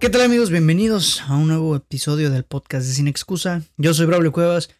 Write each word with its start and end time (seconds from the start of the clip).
¿Qué 0.00 0.08
tal 0.08 0.22
amigos? 0.22 0.48
Bienvenidos 0.48 1.20
a 1.28 1.36
un 1.36 1.48
nuevo 1.48 1.76
episodio 1.76 2.30
del 2.30 2.44
podcast 2.44 2.86
de 2.86 2.94
Sin 2.94 3.06
Excusa. 3.06 3.60
Yo 3.76 3.92
soy 3.92 4.06
Braulio 4.06 4.32
Cuevas 4.32 4.70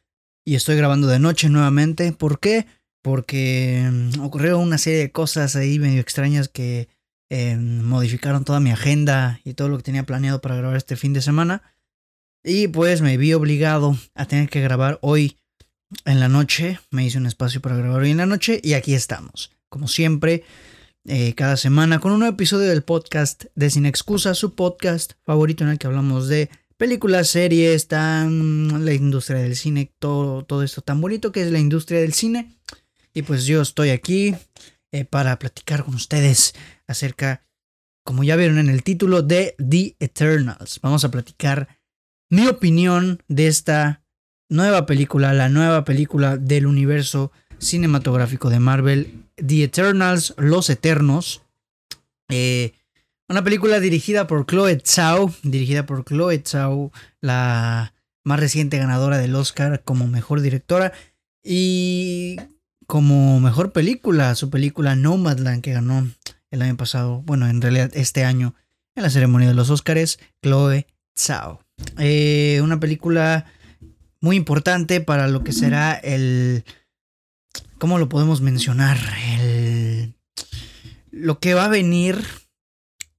y 0.46 0.54
estoy 0.54 0.78
grabando 0.78 1.08
de 1.08 1.18
noche 1.18 1.50
nuevamente. 1.50 2.12
¿Por 2.12 2.40
qué? 2.40 2.64
Porque 3.02 3.86
mm, 3.92 4.22
ocurrió 4.22 4.58
una 4.58 4.78
serie 4.78 5.00
de 5.00 5.12
cosas 5.12 5.56
ahí 5.56 5.78
medio 5.78 6.00
extrañas 6.00 6.48
que 6.48 6.88
eh, 7.28 7.54
modificaron 7.54 8.46
toda 8.46 8.60
mi 8.60 8.70
agenda 8.70 9.42
y 9.44 9.52
todo 9.52 9.68
lo 9.68 9.76
que 9.76 9.82
tenía 9.82 10.06
planeado 10.06 10.40
para 10.40 10.54
grabar 10.54 10.78
este 10.78 10.96
fin 10.96 11.12
de 11.12 11.20
semana. 11.20 11.62
Y 12.42 12.68
pues 12.68 13.02
me 13.02 13.18
vi 13.18 13.34
obligado 13.34 13.98
a 14.14 14.24
tener 14.24 14.48
que 14.48 14.62
grabar 14.62 14.98
hoy 15.02 15.36
en 16.06 16.18
la 16.18 16.28
noche. 16.28 16.80
Me 16.90 17.04
hice 17.04 17.18
un 17.18 17.26
espacio 17.26 17.60
para 17.60 17.76
grabar 17.76 18.00
hoy 18.00 18.10
en 18.10 18.16
la 18.16 18.26
noche 18.26 18.58
y 18.64 18.72
aquí 18.72 18.94
estamos. 18.94 19.52
Como 19.68 19.86
siempre, 19.86 20.44
eh, 21.08 21.34
cada 21.34 21.56
semana 21.56 21.98
con 21.98 22.12
un 22.12 22.18
nuevo 22.18 22.34
episodio 22.34 22.68
del 22.68 22.82
podcast 22.82 23.44
de 23.54 23.70
Sin 23.70 23.86
Excusa, 23.86 24.34
su 24.34 24.54
podcast 24.54 25.12
favorito 25.22 25.64
en 25.64 25.70
el 25.70 25.78
que 25.78 25.86
hablamos 25.86 26.28
de 26.28 26.50
películas, 26.76 27.28
series, 27.28 27.88
tan, 27.88 28.84
la 28.84 28.92
industria 28.92 29.40
del 29.40 29.56
cine, 29.56 29.94
todo, 29.98 30.44
todo 30.44 30.62
esto 30.62 30.82
tan 30.82 31.00
bonito 31.00 31.32
que 31.32 31.42
es 31.42 31.50
la 31.50 31.58
industria 31.58 32.00
del 32.00 32.12
cine. 32.12 32.54
Y 33.14 33.22
pues 33.22 33.46
yo 33.46 33.62
estoy 33.62 33.90
aquí 33.90 34.34
eh, 34.92 35.06
para 35.06 35.38
platicar 35.38 35.84
con 35.84 35.94
ustedes 35.94 36.54
acerca, 36.86 37.46
como 38.04 38.22
ya 38.22 38.36
vieron 38.36 38.58
en 38.58 38.68
el 38.68 38.82
título, 38.82 39.22
de 39.22 39.56
The 39.58 39.96
Eternals. 40.00 40.80
Vamos 40.82 41.04
a 41.04 41.10
platicar 41.10 41.80
mi 42.28 42.46
opinión 42.46 43.22
de 43.26 43.46
esta 43.46 44.04
nueva 44.50 44.84
película, 44.84 45.32
la 45.32 45.48
nueva 45.48 45.84
película 45.84 46.36
del 46.36 46.66
universo 46.66 47.32
cinematográfico 47.60 48.50
de 48.50 48.58
Marvel, 48.58 49.24
The 49.36 49.64
Eternals, 49.64 50.34
Los 50.36 50.70
Eternos. 50.70 51.42
Eh, 52.28 52.72
una 53.28 53.44
película 53.44 53.78
dirigida 53.78 54.26
por 54.26 54.46
Chloe 54.46 54.82
Zhao, 54.84 55.32
dirigida 55.44 55.86
por 55.86 56.04
Chloe 56.04 56.42
Zhao, 56.44 56.90
la 57.20 57.94
más 58.24 58.40
reciente 58.40 58.78
ganadora 58.78 59.18
del 59.18 59.34
Oscar 59.36 59.82
como 59.84 60.08
mejor 60.08 60.40
directora 60.40 60.92
y 61.44 62.36
como 62.86 63.38
mejor 63.38 63.72
película, 63.72 64.34
su 64.34 64.50
película 64.50 64.96
Nomadland 64.96 65.62
que 65.62 65.72
ganó 65.72 66.10
el 66.50 66.62
año 66.62 66.76
pasado, 66.76 67.22
bueno, 67.22 67.46
en 67.48 67.62
realidad 67.62 67.90
este 67.94 68.24
año 68.24 68.54
en 68.96 69.04
la 69.04 69.10
ceremonia 69.10 69.48
de 69.48 69.54
los 69.54 69.70
Oscars, 69.70 70.18
Chloe 70.42 70.86
Zhao. 71.16 71.62
Eh, 71.98 72.60
una 72.62 72.80
película 72.80 73.46
muy 74.20 74.36
importante 74.36 75.00
para 75.00 75.28
lo 75.28 75.44
que 75.44 75.52
será 75.52 75.94
el 75.94 76.64
¿Cómo 77.80 77.98
lo 77.98 78.10
podemos 78.10 78.42
mencionar? 78.42 78.98
El, 79.38 80.14
lo 81.10 81.40
que 81.40 81.54
va 81.54 81.64
a 81.64 81.68
venir 81.68 82.22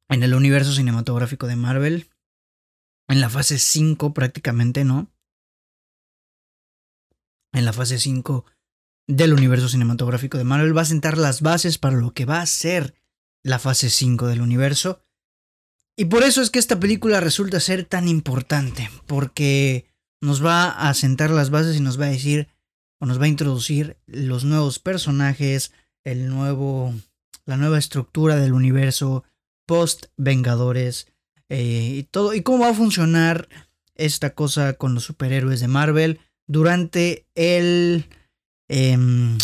en 0.07 0.21
el 0.21 0.35
universo 0.35 0.71
cinematográfico 0.71 1.47
de 1.47 1.55
Marvel. 1.55 2.11
En 3.07 3.21
la 3.21 3.31
fase 3.31 3.57
5 3.57 4.13
prácticamente, 4.13 4.85
¿no? 4.85 5.11
En 7.53 7.65
la 7.65 7.73
fase 7.73 7.97
5 7.97 8.45
del 9.07 9.33
universo 9.33 9.67
cinematográfico 9.67 10.37
de 10.37 10.43
Marvel 10.43 10.77
va 10.77 10.83
a 10.83 10.85
sentar 10.85 11.17
las 11.17 11.41
bases 11.41 11.79
para 11.79 11.97
lo 11.97 12.13
que 12.13 12.25
va 12.25 12.39
a 12.39 12.45
ser 12.45 12.93
la 13.41 13.57
fase 13.57 13.89
5 13.89 14.27
del 14.27 14.41
universo. 14.41 15.03
Y 15.97 16.05
por 16.05 16.21
eso 16.21 16.39
es 16.43 16.51
que 16.51 16.59
esta 16.59 16.79
película 16.79 17.19
resulta 17.19 17.59
ser 17.59 17.85
tan 17.85 18.07
importante, 18.07 18.91
porque 19.07 19.87
nos 20.21 20.45
va 20.45 20.69
a 20.69 20.93
sentar 20.93 21.31
las 21.31 21.49
bases 21.49 21.77
y 21.77 21.79
nos 21.79 21.99
va 21.99 22.05
a 22.05 22.11
decir 22.11 22.47
o 23.01 23.05
nos 23.07 23.19
va 23.19 23.25
a 23.25 23.29
introducir 23.29 23.97
los 24.05 24.45
nuevos 24.45 24.79
personajes, 24.79 25.73
el 26.03 26.29
nuevo, 26.29 26.93
la 27.45 27.57
nueva 27.57 27.79
estructura 27.79 28.35
del 28.35 28.53
universo 28.53 29.23
post 29.65 30.05
Vengadores 30.17 31.07
eh, 31.49 31.95
y 31.97 32.03
todo 32.03 32.33
y 32.33 32.43
cómo 32.43 32.59
va 32.59 32.69
a 32.69 32.75
funcionar 32.75 33.49
esta 33.95 34.35
cosa 34.35 34.73
con 34.73 34.93
los 34.93 35.03
superhéroes 35.03 35.59
de 35.59 35.67
Marvel 35.67 36.19
durante 36.47 37.25
el 37.35 38.05
em, 38.69 39.37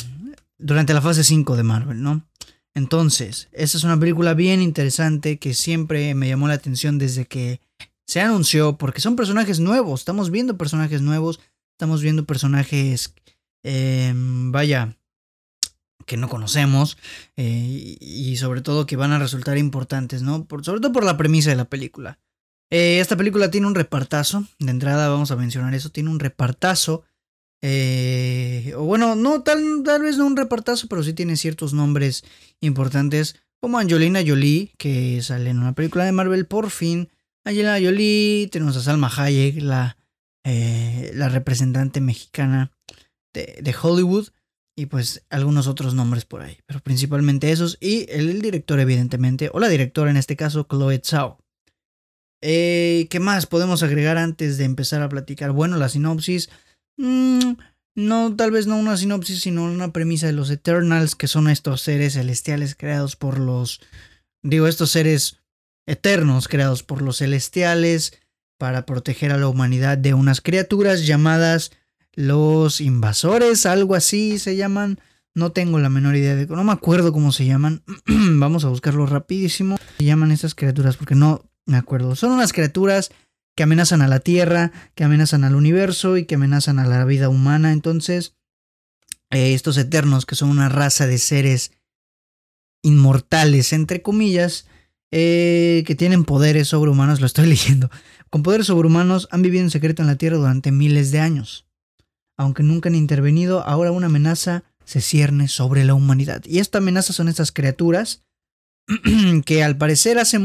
durante 0.57 0.93
la 0.93 1.01
fase 1.01 1.23
5 1.23 1.55
de 1.57 1.63
Marvel, 1.63 2.01
¿no? 2.01 2.27
Entonces, 2.75 3.49
esta 3.53 3.77
es 3.77 3.83
una 3.83 3.99
película 3.99 4.35
bien 4.35 4.61
interesante 4.61 5.39
que 5.39 5.55
siempre 5.55 6.13
me 6.13 6.27
llamó 6.27 6.47
la 6.47 6.53
atención 6.53 6.99
desde 6.99 7.25
que 7.25 7.59
se 8.05 8.21
anunció, 8.21 8.77
porque 8.77 9.01
son 9.01 9.15
personajes 9.15 9.59
nuevos, 9.59 10.01
estamos 10.01 10.29
viendo 10.29 10.57
personajes 10.57 11.01
nuevos, 11.01 11.39
estamos 11.71 12.03
viendo 12.03 12.25
personajes 12.25 13.15
Em, 13.63 14.51
vaya, 14.51 14.97
que 16.07 16.17
no 16.17 16.29
conocemos 16.29 16.97
eh, 17.35 17.97
y 17.99 18.37
sobre 18.37 18.61
todo 18.61 18.87
que 18.87 18.95
van 18.95 19.11
a 19.11 19.19
resultar 19.19 19.57
importantes, 19.57 20.23
¿no? 20.23 20.47
Sobre 20.63 20.79
todo 20.79 20.91
por 20.93 21.03
la 21.03 21.17
premisa 21.17 21.51
de 21.51 21.57
la 21.57 21.65
película. 21.65 22.17
Eh, 22.71 22.99
esta 22.99 23.17
película 23.17 23.51
tiene 23.51 23.67
un 23.67 23.75
repartazo, 23.75 24.45
de 24.57 24.71
entrada 24.71 25.09
vamos 25.09 25.31
a 25.31 25.35
mencionar 25.35 25.75
eso, 25.75 25.91
tiene 25.91 26.09
un 26.09 26.19
repartazo. 26.19 27.03
Eh, 27.61 28.73
o 28.77 28.83
bueno, 28.83 29.15
no 29.15 29.41
tal, 29.41 29.83
tal 29.83 30.03
vez 30.03 30.17
no 30.17 30.25
un 30.25 30.37
repartazo, 30.37 30.87
pero 30.87 31.03
sí 31.03 31.13
tiene 31.13 31.35
ciertos 31.35 31.73
nombres 31.73 32.23
importantes, 32.61 33.35
como 33.59 33.77
Angelina 33.77 34.21
Jolie, 34.25 34.71
que 34.77 35.21
sale 35.21 35.49
en 35.49 35.59
una 35.59 35.73
película 35.73 36.05
de 36.05 36.13
Marvel 36.13 36.45
por 36.45 36.69
fin. 36.69 37.09
Angelina 37.43 37.79
Jolie, 37.81 38.47
tenemos 38.49 38.77
a 38.77 38.81
Salma 38.81 39.11
Hayek, 39.13 39.61
la, 39.61 39.97
la 40.43 41.29
representante 41.29 41.99
mexicana 41.99 42.71
de, 43.61 43.75
Hollywood 43.81 44.29
y 44.75 44.87
pues 44.87 45.23
algunos 45.29 45.67
otros 45.67 45.93
nombres 45.93 46.25
por 46.25 46.41
ahí, 46.41 46.57
pero 46.65 46.79
principalmente 46.79 47.51
esos 47.51 47.77
y 47.81 48.05
el, 48.09 48.41
director 48.41 48.79
evidentemente, 48.79 49.49
o 49.53 49.59
la 49.59 49.69
directora 49.69 50.11
en 50.11 50.17
este 50.17 50.35
caso, 50.35 50.67
Chloe 50.69 51.01
Zhao. 51.03 51.39
Eh, 52.41 53.07
¿Qué 53.09 53.19
más 53.19 53.47
podemos 53.47 53.81
agregar 53.81 54.17
antes 54.17 54.57
de 54.57 54.65
empezar 54.65 55.01
a 55.01 55.09
platicar? 55.09 55.51
Bueno, 55.51 55.77
la 55.77 55.89
sinopsis, 55.89 56.49
mm, 56.97 57.53
no, 57.95 58.35
tal 58.35 58.51
vez 58.51 58.67
no 58.67 58.77
una 58.77 58.95
sinopsis, 58.95 59.41
sino 59.41 59.63
una 59.63 59.91
premisa 59.91 60.27
de 60.27 60.33
los 60.33 60.51
Eternals, 60.51 61.15
que 61.15 61.27
son 61.27 61.49
estos 61.49 61.81
seres 61.81 62.13
celestiales 62.13 62.75
creados 62.75 63.15
por 63.15 63.39
los, 63.39 63.81
digo, 64.43 64.67
estos 64.67 64.91
seres 64.91 65.39
eternos 65.87 66.47
creados 66.47 66.83
por 66.83 67.01
los 67.01 67.17
celestiales 67.17 68.13
para 68.59 68.85
proteger 68.85 69.31
a 69.31 69.37
la 69.37 69.47
humanidad 69.47 69.97
de 69.97 70.13
unas 70.13 70.41
criaturas 70.41 71.07
llamadas 71.07 71.71
los 72.17 72.81
invasores, 72.81 73.67
algo 73.67 73.93
así 73.93 74.39
se 74.39 74.55
llaman. 74.55 74.99
No 75.35 75.51
tengo 75.51 75.77
la 75.77 75.89
menor 75.89 76.15
idea 76.15 76.35
de... 76.35 76.47
No 76.47 76.63
me 76.63 76.71
acuerdo 76.71 77.13
cómo 77.13 77.31
se 77.31 77.45
llaman. 77.45 77.83
Vamos 78.07 78.65
a 78.65 78.69
buscarlo 78.69 79.05
rapidísimo. 79.05 79.77
Se 79.99 80.03
llaman 80.03 80.31
estas 80.31 80.55
criaturas 80.55 80.97
porque 80.97 81.13
no 81.13 81.47
me 81.67 81.77
acuerdo. 81.77 82.15
Son 82.15 82.31
unas 82.31 82.53
criaturas 82.53 83.11
que 83.55 83.61
amenazan 83.61 84.01
a 84.01 84.07
la 84.07 84.19
Tierra, 84.19 84.71
que 84.95 85.03
amenazan 85.03 85.43
al 85.43 85.53
universo 85.53 86.17
y 86.17 86.25
que 86.25 86.35
amenazan 86.35 86.79
a 86.79 86.87
la 86.87 87.05
vida 87.05 87.29
humana. 87.29 87.71
Entonces, 87.71 88.33
eh, 89.29 89.53
estos 89.53 89.77
eternos, 89.77 90.25
que 90.25 90.33
son 90.33 90.49
una 90.49 90.69
raza 90.69 91.05
de 91.05 91.19
seres 91.19 91.71
inmortales, 92.81 93.73
entre 93.73 94.01
comillas, 94.01 94.65
eh, 95.11 95.83
que 95.85 95.93
tienen 95.93 96.25
poderes 96.25 96.69
sobrehumanos, 96.69 97.21
lo 97.21 97.27
estoy 97.27 97.45
leyendo, 97.47 97.91
con 98.31 98.41
poderes 98.41 98.67
sobrehumanos 98.67 99.27
han 99.29 99.43
vivido 99.43 99.63
en 99.63 99.69
secreto 99.69 100.01
en 100.01 100.07
la 100.07 100.15
Tierra 100.15 100.37
durante 100.37 100.71
miles 100.71 101.11
de 101.11 101.19
años 101.19 101.66
aunque 102.37 102.63
nunca 102.63 102.89
han 102.89 102.95
intervenido, 102.95 103.63
ahora 103.63 103.91
una 103.91 104.05
amenaza 104.05 104.63
se 104.85 105.01
cierne 105.01 105.47
sobre 105.47 105.83
la 105.83 105.95
humanidad. 105.95 106.43
Y 106.45 106.59
esta 106.59 106.77
amenaza 106.77 107.11
son 107.11 107.27
estas 107.27 107.51
criaturas 107.51 108.23
que 109.45 109.63
al 109.63 109.77
parecer 109.77 110.17
hace, 110.17 110.39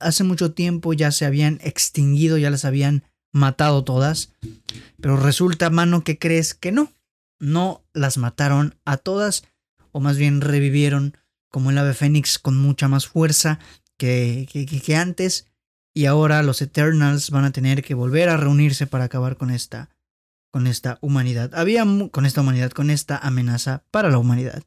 hace 0.00 0.24
mucho 0.24 0.52
tiempo 0.52 0.92
ya 0.92 1.12
se 1.12 1.24
habían 1.24 1.58
extinguido, 1.62 2.36
ya 2.36 2.50
las 2.50 2.64
habían 2.64 3.04
matado 3.32 3.84
todas. 3.84 4.32
Pero 5.00 5.16
resulta, 5.16 5.70
mano, 5.70 6.04
que 6.04 6.18
crees 6.18 6.52
que 6.54 6.72
no. 6.72 6.92
No 7.38 7.84
las 7.92 8.18
mataron 8.18 8.76
a 8.84 8.96
todas, 8.96 9.44
o 9.92 10.00
más 10.00 10.16
bien 10.16 10.40
revivieron 10.40 11.16
como 11.50 11.70
el 11.70 11.78
ave 11.78 11.94
fénix 11.94 12.38
con 12.38 12.58
mucha 12.58 12.88
más 12.88 13.06
fuerza 13.06 13.60
que, 13.96 14.48
que, 14.50 14.66
que 14.66 14.96
antes. 14.96 15.46
Y 15.94 16.04
ahora 16.04 16.42
los 16.42 16.60
Eternals 16.60 17.30
van 17.30 17.44
a 17.44 17.52
tener 17.52 17.82
que 17.82 17.94
volver 17.94 18.28
a 18.28 18.36
reunirse 18.36 18.86
para 18.86 19.04
acabar 19.04 19.36
con 19.36 19.50
esta 19.50 19.88
con 20.56 20.66
esta 20.66 20.96
humanidad. 21.02 21.54
Había 21.54 21.84
con 22.10 22.24
esta 22.24 22.40
humanidad, 22.40 22.70
con 22.70 22.88
esta 22.88 23.18
amenaza 23.18 23.84
para 23.90 24.08
la 24.08 24.16
humanidad. 24.16 24.62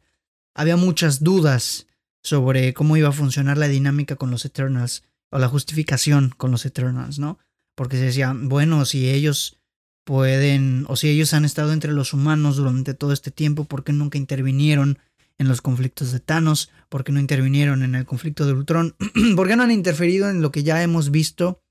Había 0.53 0.77
muchas 0.77 1.23
dudas 1.23 1.87
sobre 2.21 2.75
cómo 2.75 2.95
iba 2.95 3.09
a 3.09 3.11
funcionar 3.11 3.57
la 3.57 3.67
dinámica 3.67 4.15
con 4.15 4.29
los 4.29 4.45
Eternals 4.45 5.01
o 5.31 5.39
la 5.39 5.47
justificación 5.47 6.29
con 6.37 6.51
los 6.51 6.63
Eternals, 6.67 7.17
¿no? 7.17 7.39
Porque 7.73 7.97
se 7.97 8.03
decía, 8.03 8.35
bueno, 8.39 8.85
si 8.85 9.09
ellos 9.09 9.57
pueden 10.03 10.85
o 10.89 10.95
si 10.95 11.09
ellos 11.09 11.33
han 11.33 11.43
estado 11.43 11.73
entre 11.73 11.91
los 11.91 12.13
humanos 12.13 12.57
durante 12.57 12.93
todo 12.93 13.11
este 13.11 13.31
tiempo, 13.31 13.63
¿por 13.63 13.83
qué 13.83 13.91
nunca 13.91 14.19
intervinieron 14.19 14.99
en 15.39 15.47
los 15.47 15.59
conflictos 15.63 16.11
de 16.11 16.19
Thanos? 16.19 16.69
¿Por 16.89 17.03
qué 17.03 17.11
no 17.11 17.19
intervinieron 17.19 17.81
en 17.81 17.95
el 17.95 18.05
conflicto 18.05 18.45
de 18.45 18.53
Ultron? 18.53 18.95
¿Por 19.35 19.47
qué 19.47 19.55
no 19.55 19.63
han 19.63 19.71
interferido 19.71 20.29
en 20.29 20.43
lo 20.43 20.51
que 20.51 20.61
ya 20.61 20.83
hemos 20.83 21.09
visto 21.09 21.63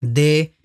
de 0.00 0.56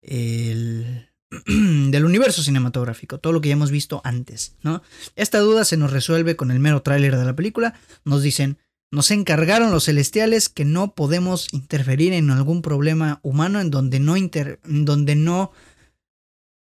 el 0.00 1.10
del 1.46 2.04
universo 2.04 2.42
cinematográfico, 2.42 3.18
todo 3.18 3.32
lo 3.32 3.40
que 3.40 3.48
ya 3.48 3.54
hemos 3.54 3.70
visto 3.70 4.00
antes, 4.04 4.56
¿no? 4.62 4.82
Esta 5.16 5.38
duda 5.38 5.64
se 5.64 5.76
nos 5.76 5.92
resuelve 5.92 6.36
con 6.36 6.50
el 6.50 6.60
mero 6.60 6.82
tráiler 6.82 7.16
de 7.16 7.24
la 7.24 7.36
película. 7.36 7.74
Nos 8.04 8.22
dicen, 8.22 8.58
Nos 8.90 9.10
encargaron 9.10 9.72
los 9.72 9.86
celestiales 9.86 10.48
que 10.48 10.64
no 10.64 10.94
podemos 10.94 11.52
interferir 11.52 12.12
en 12.12 12.30
algún 12.30 12.62
problema 12.62 13.18
humano 13.22 13.60
en 13.60 13.70
donde 13.70 13.98
no 13.98 14.16
inter, 14.16 14.60
donde 14.64 15.16
no 15.16 15.50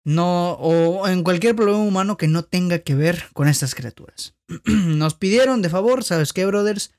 no 0.07 0.53
o 0.53 1.09
en 1.09 1.25
cualquier 1.25 1.57
problema 1.57 1.81
humano 1.81 2.17
que 2.17 2.29
no 2.29 2.45
tenga 2.45 2.79
que 2.79 2.95
ver 2.95 3.25
con 3.33 3.49
estas 3.49 3.75
criaturas. 3.75 4.35
Nos 4.65 5.15
pidieron 5.15 5.63
de 5.63 5.69
favor, 5.69 6.05
¿sabes 6.05 6.33
qué, 6.33 6.47
brothers? 6.47 6.93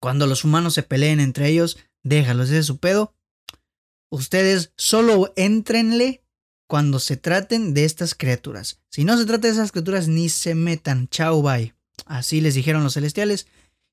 Cuando 0.00 0.26
los 0.26 0.44
humanos 0.44 0.74
se 0.74 0.82
peleen 0.82 1.20
entre 1.20 1.48
ellos, 1.48 1.78
déjalos, 2.02 2.50
es 2.50 2.66
su 2.66 2.78
pedo. 2.78 3.14
Ustedes 4.10 4.72
solo 4.76 5.32
entrenle 5.36 6.24
cuando 6.66 6.98
se 6.98 7.16
traten 7.16 7.74
de 7.74 7.84
estas 7.84 8.14
criaturas. 8.14 8.80
Si 8.90 9.04
no 9.04 9.16
se 9.16 9.26
trata 9.26 9.46
de 9.46 9.54
esas 9.54 9.72
criaturas, 9.72 10.08
ni 10.08 10.28
se 10.28 10.54
metan. 10.54 11.08
Chao, 11.08 11.42
bye. 11.42 11.74
Así 12.06 12.40
les 12.40 12.54
dijeron 12.54 12.82
los 12.82 12.94
celestiales. 12.94 13.46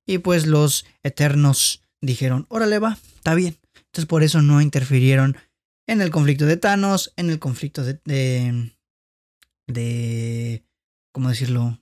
Y 0.06 0.18
pues 0.20 0.48
los 0.48 0.86
eternos 1.04 1.82
dijeron, 2.02 2.46
órale 2.50 2.80
va, 2.80 2.98
está 3.16 3.36
bien. 3.36 3.58
Entonces 3.76 4.06
por 4.06 4.24
eso 4.24 4.42
no 4.42 4.62
interfirieron 4.62 5.38
en 5.88 6.02
el 6.02 6.12
conflicto 6.12 6.46
de 6.46 6.58
Thanos, 6.58 7.14
en 7.16 7.30
el 7.30 7.40
conflicto 7.40 7.84
de... 7.84 8.00
de, 8.06 8.72
de 9.68 10.64
¿Cómo 11.14 11.30
decirlo? 11.30 11.80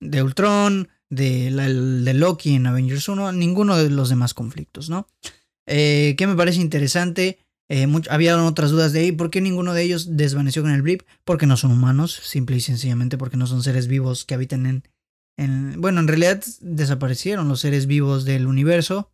De 0.00 0.22
Ultron, 0.22 0.88
de, 1.08 2.12
Loki 2.14 2.54
en 2.54 2.66
Avengers 2.66 3.08
1, 3.08 3.32
ninguno 3.32 3.76
de 3.76 3.90
los 3.90 4.08
demás 4.08 4.34
conflictos, 4.34 4.90
¿no? 4.90 5.06
Eh, 5.66 6.14
¿Qué 6.18 6.26
me 6.26 6.34
parece 6.34 6.60
interesante? 6.60 7.38
Eh, 7.68 7.86
había 8.10 8.42
otras 8.44 8.70
dudas 8.70 8.92
de 8.92 9.00
ahí, 9.00 9.12
¿por 9.12 9.30
qué 9.30 9.40
ninguno 9.40 9.72
de 9.72 9.82
ellos 9.82 10.16
desvaneció 10.16 10.62
con 10.62 10.70
el 10.70 10.82
blip? 10.82 11.02
Porque 11.24 11.46
no 11.46 11.56
son 11.56 11.70
humanos, 11.70 12.20
simple 12.22 12.56
y 12.56 12.60
sencillamente 12.60 13.16
porque 13.16 13.36
no 13.36 13.46
son 13.46 13.62
seres 13.62 13.86
vivos 13.86 14.24
que 14.24 14.34
habitan 14.34 14.66
en, 14.66 14.84
en... 15.36 15.80
Bueno, 15.80 16.00
en 16.00 16.08
realidad 16.08 16.44
desaparecieron 16.60 17.48
los 17.48 17.60
seres 17.60 17.86
vivos 17.86 18.24
del 18.24 18.46
universo, 18.46 19.10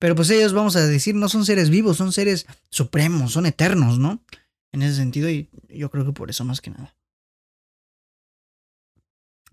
pero 0.00 0.16
pues 0.16 0.30
ellos, 0.30 0.52
vamos 0.52 0.74
a 0.74 0.84
decir, 0.84 1.14
no 1.14 1.28
son 1.28 1.46
seres 1.46 1.70
vivos, 1.70 1.96
son 1.96 2.12
seres 2.12 2.46
supremos, 2.70 3.32
son 3.32 3.46
eternos, 3.46 4.00
¿no? 4.00 4.24
En 4.72 4.82
ese 4.82 4.96
sentido, 4.96 5.30
y 5.30 5.48
yo 5.68 5.90
creo 5.90 6.04
que 6.04 6.12
por 6.12 6.30
eso 6.30 6.44
más 6.44 6.60
que 6.60 6.70
nada. 6.70 6.96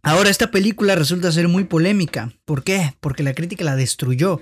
Ahora, 0.01 0.29
esta 0.29 0.49
película 0.49 0.95
resulta 0.95 1.31
ser 1.31 1.47
muy 1.49 1.65
polémica. 1.65 2.33
¿Por 2.45 2.63
qué? 2.63 2.95
Porque 2.99 3.21
la 3.21 3.35
crítica 3.35 3.63
la 3.63 3.75
destruyó. 3.75 4.41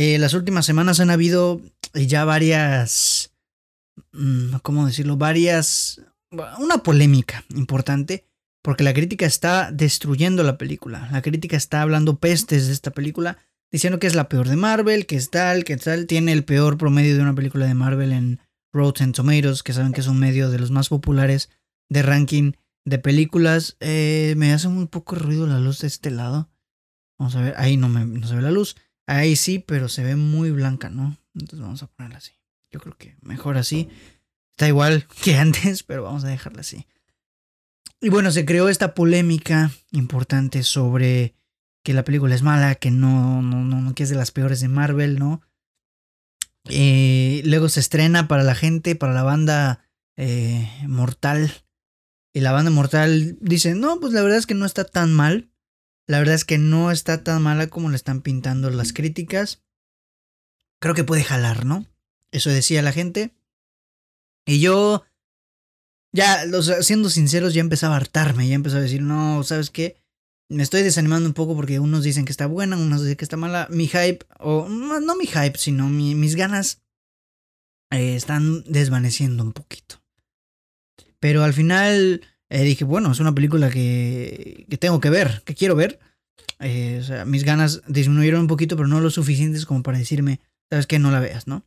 Eh, 0.00 0.16
las 0.20 0.32
últimas 0.32 0.64
semanas 0.64 1.00
han 1.00 1.10
habido 1.10 1.60
ya 1.92 2.24
varias, 2.24 3.32
mm, 4.12 4.54
¿cómo 4.62 4.86
decirlo? 4.86 5.16
Varias, 5.16 6.00
una 6.60 6.84
polémica 6.84 7.44
importante, 7.48 8.24
porque 8.62 8.84
la 8.84 8.94
crítica 8.94 9.26
está 9.26 9.72
destruyendo 9.72 10.44
la 10.44 10.56
película. 10.56 11.08
La 11.10 11.20
crítica 11.20 11.56
está 11.56 11.82
hablando 11.82 12.20
pestes 12.20 12.68
de 12.68 12.74
esta 12.74 12.92
película, 12.92 13.38
diciendo 13.72 13.98
que 13.98 14.06
es 14.06 14.14
la 14.14 14.28
peor 14.28 14.46
de 14.46 14.54
Marvel, 14.54 15.04
que 15.04 15.16
es 15.16 15.30
tal, 15.30 15.64
que 15.64 15.76
tal, 15.76 16.06
tiene 16.06 16.30
el 16.30 16.44
peor 16.44 16.78
promedio 16.78 17.16
de 17.16 17.22
una 17.22 17.34
película 17.34 17.66
de 17.66 17.74
Marvel 17.74 18.12
en 18.12 18.38
Rotten 18.72 19.10
Tomatoes, 19.10 19.64
que 19.64 19.72
saben 19.72 19.92
que 19.92 20.02
es 20.02 20.06
un 20.06 20.20
medio 20.20 20.48
de 20.48 20.60
los 20.60 20.70
más 20.70 20.90
populares 20.90 21.50
de 21.88 22.02
ranking 22.02 22.52
de 22.84 23.00
películas. 23.00 23.76
Eh, 23.80 24.34
me 24.36 24.52
hace 24.52 24.68
un 24.68 24.86
poco 24.86 25.16
ruido 25.16 25.48
la 25.48 25.58
luz 25.58 25.80
de 25.80 25.88
este 25.88 26.12
lado. 26.12 26.50
Vamos 27.18 27.34
a 27.34 27.40
ver, 27.40 27.54
ahí 27.56 27.76
no, 27.76 27.88
me, 27.88 28.04
no 28.04 28.28
se 28.28 28.36
ve 28.36 28.42
la 28.42 28.52
luz. 28.52 28.76
Ahí 29.08 29.36
sí, 29.36 29.58
pero 29.58 29.88
se 29.88 30.04
ve 30.04 30.16
muy 30.16 30.50
blanca, 30.50 30.90
¿no? 30.90 31.16
Entonces 31.32 31.60
vamos 31.60 31.82
a 31.82 31.86
ponerla 31.86 32.18
así. 32.18 32.32
Yo 32.70 32.78
creo 32.78 32.94
que 32.98 33.16
mejor 33.22 33.56
así. 33.56 33.88
Está 34.50 34.68
igual 34.68 35.06
que 35.22 35.36
antes, 35.36 35.82
pero 35.82 36.02
vamos 36.02 36.24
a 36.24 36.28
dejarla 36.28 36.60
así. 36.60 36.86
Y 38.02 38.10
bueno, 38.10 38.30
se 38.30 38.44
creó 38.44 38.68
esta 38.68 38.94
polémica 38.94 39.70
importante 39.92 40.62
sobre 40.62 41.34
que 41.82 41.94
la 41.94 42.04
película 42.04 42.34
es 42.34 42.42
mala, 42.42 42.74
que 42.74 42.90
no, 42.90 43.40
no, 43.40 43.64
no, 43.64 43.94
que 43.94 44.02
es 44.02 44.10
de 44.10 44.16
las 44.16 44.30
peores 44.30 44.60
de 44.60 44.68
Marvel, 44.68 45.18
¿no? 45.18 45.40
Eh, 46.68 47.40
luego 47.46 47.70
se 47.70 47.80
estrena 47.80 48.28
para 48.28 48.42
la 48.42 48.54
gente, 48.54 48.94
para 48.94 49.14
la 49.14 49.22
banda 49.22 49.88
eh, 50.16 50.70
Mortal. 50.86 51.50
Y 52.34 52.40
la 52.40 52.52
banda 52.52 52.70
Mortal 52.70 53.38
dice, 53.40 53.74
no, 53.74 54.00
pues 54.00 54.12
la 54.12 54.20
verdad 54.20 54.36
es 54.36 54.46
que 54.46 54.54
no 54.54 54.66
está 54.66 54.84
tan 54.84 55.14
mal. 55.14 55.50
La 56.08 56.18
verdad 56.18 56.34
es 56.34 56.46
que 56.46 56.56
no 56.56 56.90
está 56.90 57.22
tan 57.22 57.42
mala 57.42 57.68
como 57.68 57.90
le 57.90 57.96
están 57.96 58.22
pintando 58.22 58.70
las 58.70 58.94
críticas. 58.94 59.62
Creo 60.80 60.94
que 60.94 61.04
puede 61.04 61.22
jalar, 61.22 61.66
¿no? 61.66 61.86
Eso 62.32 62.48
decía 62.48 62.80
la 62.80 62.92
gente. 62.92 63.34
Y 64.46 64.60
yo, 64.60 65.04
ya, 66.12 66.44
siendo 66.80 67.10
sinceros, 67.10 67.52
ya 67.52 67.60
empezaba 67.60 67.94
a 67.94 67.98
hartarme, 67.98 68.48
ya 68.48 68.54
empezaba 68.54 68.80
a 68.80 68.84
decir, 68.84 69.02
no, 69.02 69.42
¿sabes 69.44 69.68
qué? 69.68 70.00
Me 70.48 70.62
estoy 70.62 70.82
desanimando 70.82 71.28
un 71.28 71.34
poco 71.34 71.54
porque 71.54 71.78
unos 71.78 72.04
dicen 72.04 72.24
que 72.24 72.32
está 72.32 72.46
buena, 72.46 72.78
unos 72.78 73.02
dicen 73.02 73.18
que 73.18 73.24
está 73.26 73.36
mala. 73.36 73.68
Mi 73.70 73.86
hype, 73.86 74.20
o 74.38 74.66
no, 74.66 75.14
mi 75.14 75.26
hype, 75.26 75.58
sino 75.58 75.90
mis 75.90 76.36
ganas 76.36 76.80
eh, 77.90 78.16
están 78.16 78.64
desvaneciendo 78.64 79.42
un 79.42 79.52
poquito. 79.52 80.02
Pero 81.20 81.44
al 81.44 81.52
final 81.52 82.22
eh, 82.50 82.62
dije, 82.62 82.84
bueno, 82.84 83.12
es 83.12 83.20
una 83.20 83.34
película 83.34 83.70
que, 83.70 84.66
que 84.68 84.78
tengo 84.78 85.00
que 85.00 85.10
ver, 85.10 85.42
que 85.44 85.54
quiero 85.54 85.76
ver. 85.76 85.98
Eh, 86.60 87.02
mis 87.26 87.44
ganas 87.44 87.82
disminuyeron 87.86 88.42
un 88.42 88.46
poquito, 88.46 88.76
pero 88.76 88.88
no 88.88 89.00
lo 89.00 89.10
suficientes 89.10 89.66
como 89.66 89.82
para 89.82 89.98
decirme, 89.98 90.40
sabes 90.70 90.86
que 90.86 90.98
no 90.98 91.10
la 91.10 91.20
veas, 91.20 91.46
¿no? 91.46 91.64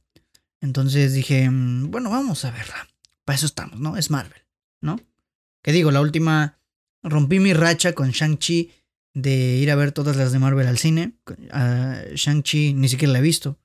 Entonces 0.59 1.13
dije, 1.13 1.49
mm, 1.49 1.91
bueno, 1.91 2.09
vamos 2.09 2.45
a 2.45 2.51
verla. 2.51 2.87
Para 3.25 3.35
eso 3.35 3.45
estamos, 3.45 3.79
¿no? 3.79 3.95
Es 3.95 4.09
Marvel, 4.09 4.41
¿no? 4.81 4.99
Que 5.63 5.71
digo, 5.71 5.91
la 5.91 6.01
última, 6.01 6.59
rompí 7.03 7.39
mi 7.39 7.53
racha 7.53 7.93
con 7.93 8.09
Shang-Chi 8.09 8.71
de 9.13 9.57
ir 9.57 9.69
a 9.69 9.75
ver 9.75 9.91
todas 9.91 10.15
las 10.15 10.31
de 10.31 10.39
Marvel 10.39 10.67
al 10.67 10.79
cine. 10.79 11.13
Shang-Chi 12.15 12.73
ni 12.73 12.89
siquiera 12.89 13.13
la 13.13 13.19
he 13.19 13.23
visto. 13.23 13.59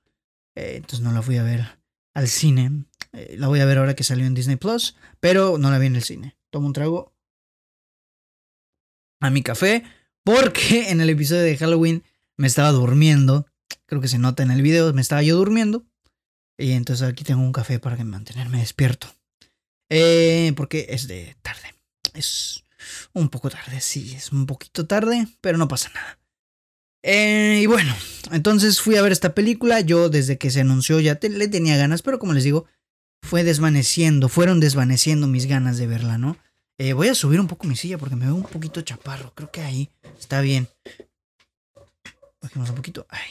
Eh, 0.55 0.75
entonces 0.77 1.01
no 1.01 1.13
la 1.13 1.23
fui 1.23 1.39
a 1.39 1.43
ver 1.43 1.79
al 2.13 2.29
cine. 2.29 2.85
la 3.13 3.49
voy 3.49 3.61
a 3.61 3.65
ver 3.65 3.79
ahora 3.79 3.95
que 3.95 4.05
salió 4.05 4.27
en 4.27 4.35
Disney 4.35 4.57
Plus, 4.57 4.97
pero 5.21 5.57
no 5.57 5.71
la 5.71 5.79
vi 5.79 5.87
en 5.87 5.97
el 5.97 6.03
cine 6.03 6.37
tomo 6.57 6.69
un 6.69 6.73
trago 6.73 7.15
a 9.21 9.29
mi 9.29 9.43
café 9.43 9.85
porque 10.25 10.89
en 10.91 11.03
el 11.03 11.11
episodio 11.11 11.43
de 11.43 11.59
Halloween 11.59 12.03
me 12.39 12.47
estaba 12.47 12.73
durmiendo. 12.73 13.47
Creo 13.85 14.01
que 14.01 14.09
se 14.09 14.19
nota 14.19 14.43
en 14.43 14.51
el 14.51 14.63
video, 14.63 14.91
me 14.95 15.03
estaba 15.03 15.23
yo 15.23 15.37
durmiendo. 15.37 15.85
Y 16.57 16.73
entonces 16.73 17.07
aquí 17.07 17.25
tengo 17.25 17.43
un 17.43 17.53
café 17.53 17.79
para 17.79 18.03
mantenerme 18.03 18.61
despierto. 18.61 19.07
Eh, 19.91 20.55
porque 20.57 20.87
es 20.89 21.07
de 21.09 21.37
tarde. 21.43 21.75
Es 22.15 22.65
un 23.13 23.29
poco 23.29 23.51
tarde, 23.51 23.83
sí, 23.83 24.15
es 24.15 24.33
un 24.33 24.47
poquito 24.47 24.87
tarde, 24.87 25.29
pero 25.43 25.59
no 25.59 25.69
pasa 25.69 25.91
nada. 25.91 26.19
Eh, 27.03 27.61
y 27.63 27.67
bueno, 27.67 27.95
entonces 28.33 28.81
fui 28.81 28.97
a 28.97 29.03
ver 29.03 29.13
esta 29.13 29.35
película. 29.35 29.83
Yo 29.83 30.09
desde 30.09 30.39
que 30.39 30.51
se 30.51 30.63
anunció 30.63 31.01
ya 31.01 31.19
le 31.21 31.49
tenía 31.49 31.77
ganas, 31.77 32.01
pero 32.01 32.19
como 32.19 32.33
les 32.33 32.45
digo, 32.45 32.65
fue 33.21 33.45
desvaneciendo, 33.45 34.31
fueron 34.31 34.59
desvaneciendo 34.59 35.27
mis 35.27 35.45
ganas 35.45 35.77
de 35.77 35.87
verla, 35.87 36.17
¿no? 36.17 36.39
Eh, 36.79 36.93
voy 36.93 37.09
a 37.09 37.15
subir 37.15 37.41
un 37.41 37.47
poco 37.47 37.67
mi 37.67 37.77
silla 37.77 37.99
porque 37.99 38.17
me 38.17 38.27
veo 38.27 38.35
un 38.35 38.43
poquito 38.43 38.83
chaparro. 38.83 39.33
Creo 39.35 39.51
que 39.51 39.63
ahí 39.63 39.91
está 40.19 40.41
bien. 40.41 40.69
Bajemos 42.43 42.71
un 42.71 42.77
poquito. 42.77 43.07
Ahí. 43.09 43.31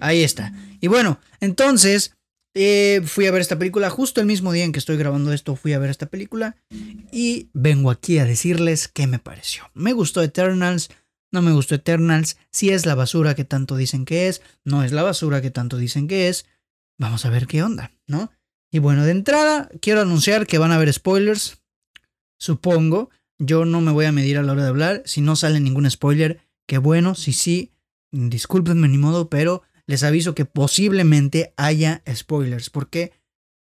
Ahí 0.00 0.22
está. 0.22 0.52
Y 0.80 0.88
bueno, 0.88 1.20
entonces 1.40 2.16
eh, 2.54 3.02
fui 3.04 3.26
a 3.26 3.30
ver 3.30 3.40
esta 3.40 3.58
película 3.58 3.90
justo 3.90 4.20
el 4.20 4.26
mismo 4.26 4.52
día 4.52 4.64
en 4.64 4.72
que 4.72 4.78
estoy 4.78 4.96
grabando 4.96 5.32
esto. 5.32 5.56
Fui 5.56 5.72
a 5.72 5.78
ver 5.78 5.90
esta 5.90 6.06
película 6.06 6.56
y 7.12 7.48
vengo 7.52 7.90
aquí 7.90 8.18
a 8.18 8.24
decirles 8.24 8.88
qué 8.88 9.06
me 9.06 9.18
pareció. 9.18 9.70
Me 9.74 9.92
gustó 9.92 10.22
Eternals. 10.22 10.90
No 11.32 11.42
me 11.42 11.52
gustó 11.52 11.74
Eternals. 11.74 12.36
Si 12.50 12.70
es 12.70 12.86
la 12.86 12.94
basura 12.94 13.34
que 13.34 13.44
tanto 13.44 13.76
dicen 13.76 14.04
que 14.04 14.28
es. 14.28 14.42
No 14.64 14.82
es 14.82 14.92
la 14.92 15.02
basura 15.02 15.40
que 15.40 15.50
tanto 15.50 15.76
dicen 15.76 16.08
que 16.08 16.28
es. 16.28 16.46
Vamos 16.98 17.24
a 17.24 17.30
ver 17.30 17.46
qué 17.46 17.62
onda, 17.62 17.92
¿no? 18.06 18.32
Y 18.72 18.78
bueno, 18.78 19.04
de 19.04 19.12
entrada 19.12 19.68
quiero 19.80 20.00
anunciar 20.00 20.46
que 20.46 20.58
van 20.58 20.72
a 20.72 20.76
haber 20.76 20.92
spoilers 20.92 21.62
supongo. 22.38 23.10
Yo 23.38 23.64
no 23.64 23.80
me 23.80 23.92
voy 23.92 24.06
a 24.06 24.12
medir 24.12 24.38
a 24.38 24.42
la 24.42 24.52
hora 24.52 24.62
de 24.62 24.68
hablar. 24.68 25.02
Si 25.04 25.20
no 25.20 25.36
sale 25.36 25.60
ningún 25.60 25.90
spoiler, 25.90 26.40
qué 26.66 26.78
bueno. 26.78 27.14
Si 27.14 27.32
sí, 27.32 27.72
discúlpenme 28.12 28.88
ni 28.88 28.98
modo, 28.98 29.28
pero 29.28 29.62
les 29.86 30.02
aviso 30.02 30.34
que 30.34 30.44
posiblemente 30.44 31.52
haya 31.56 32.02
spoilers. 32.12 32.70
Porque, 32.70 33.12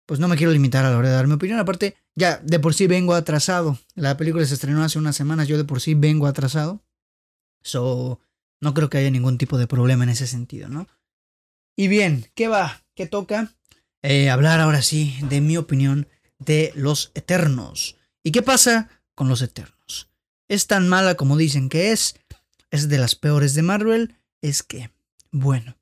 pues 0.06 0.20
no 0.20 0.28
me 0.28 0.38
quiero 0.38 0.54
limitar 0.54 0.86
a 0.86 0.92
la 0.92 0.98
hora 0.98 1.10
de 1.10 1.16
dar 1.16 1.28
mi 1.28 1.34
opinión. 1.34 1.60
Aparte, 1.60 1.96
ya 2.16 2.38
de 2.38 2.60
por 2.60 2.74
sí 2.74 2.88
vengo 2.88 3.14
atrasado. 3.14 3.78
La 3.96 4.18
película 4.18 4.46
se 4.46 4.54
estrenó 4.54 4.84
hace 4.84 4.98
unas 4.98 5.16
semanas. 5.16 5.48
Yo 5.48 5.58
de 5.58 5.66
por 5.66 5.82
sí 5.82 5.94
vengo 5.94 6.28
atrasado. 6.28 6.84
So, 7.64 8.20
no 8.62 8.74
creo 8.74 8.90
que 8.90 8.98
haya 8.98 9.12
ningún 9.12 9.38
tipo 9.38 9.58
de 9.58 9.68
problema 9.68 10.04
en 10.04 10.12
ese 10.12 10.28
sentido, 10.28 10.70
¿no? 10.70 10.88
Y 11.76 11.88
bien, 11.90 12.28
¿qué 12.36 12.48
va? 12.48 12.84
¿Qué 12.96 13.06
toca? 13.08 13.54
Eh, 14.02 14.30
hablar 14.30 14.60
ahora 14.60 14.82
sí 14.82 15.18
de 15.30 15.42
mi 15.42 15.58
opinión 15.58 16.08
de 16.40 16.72
los 16.76 17.12
Eternos. 17.16 17.98
¿Y 18.26 18.32
qué 18.32 18.42
pasa 18.42 18.90
con 19.14 19.30
los 19.30 19.44
Eternos? 19.44 20.10
¿Es 20.48 20.66
tan 20.66 20.90
mala 20.90 21.14
como 21.14 21.38
dicen 21.38 21.70
que 21.70 21.92
es? 21.92 22.16
¿Es 22.72 22.90
de 22.90 22.98
las 22.98 23.14
peores 23.14 23.54
de 23.54 23.62
Marvel? 23.62 24.16
Es 24.42 24.64
que, 24.64 24.90
bueno, 25.32 25.78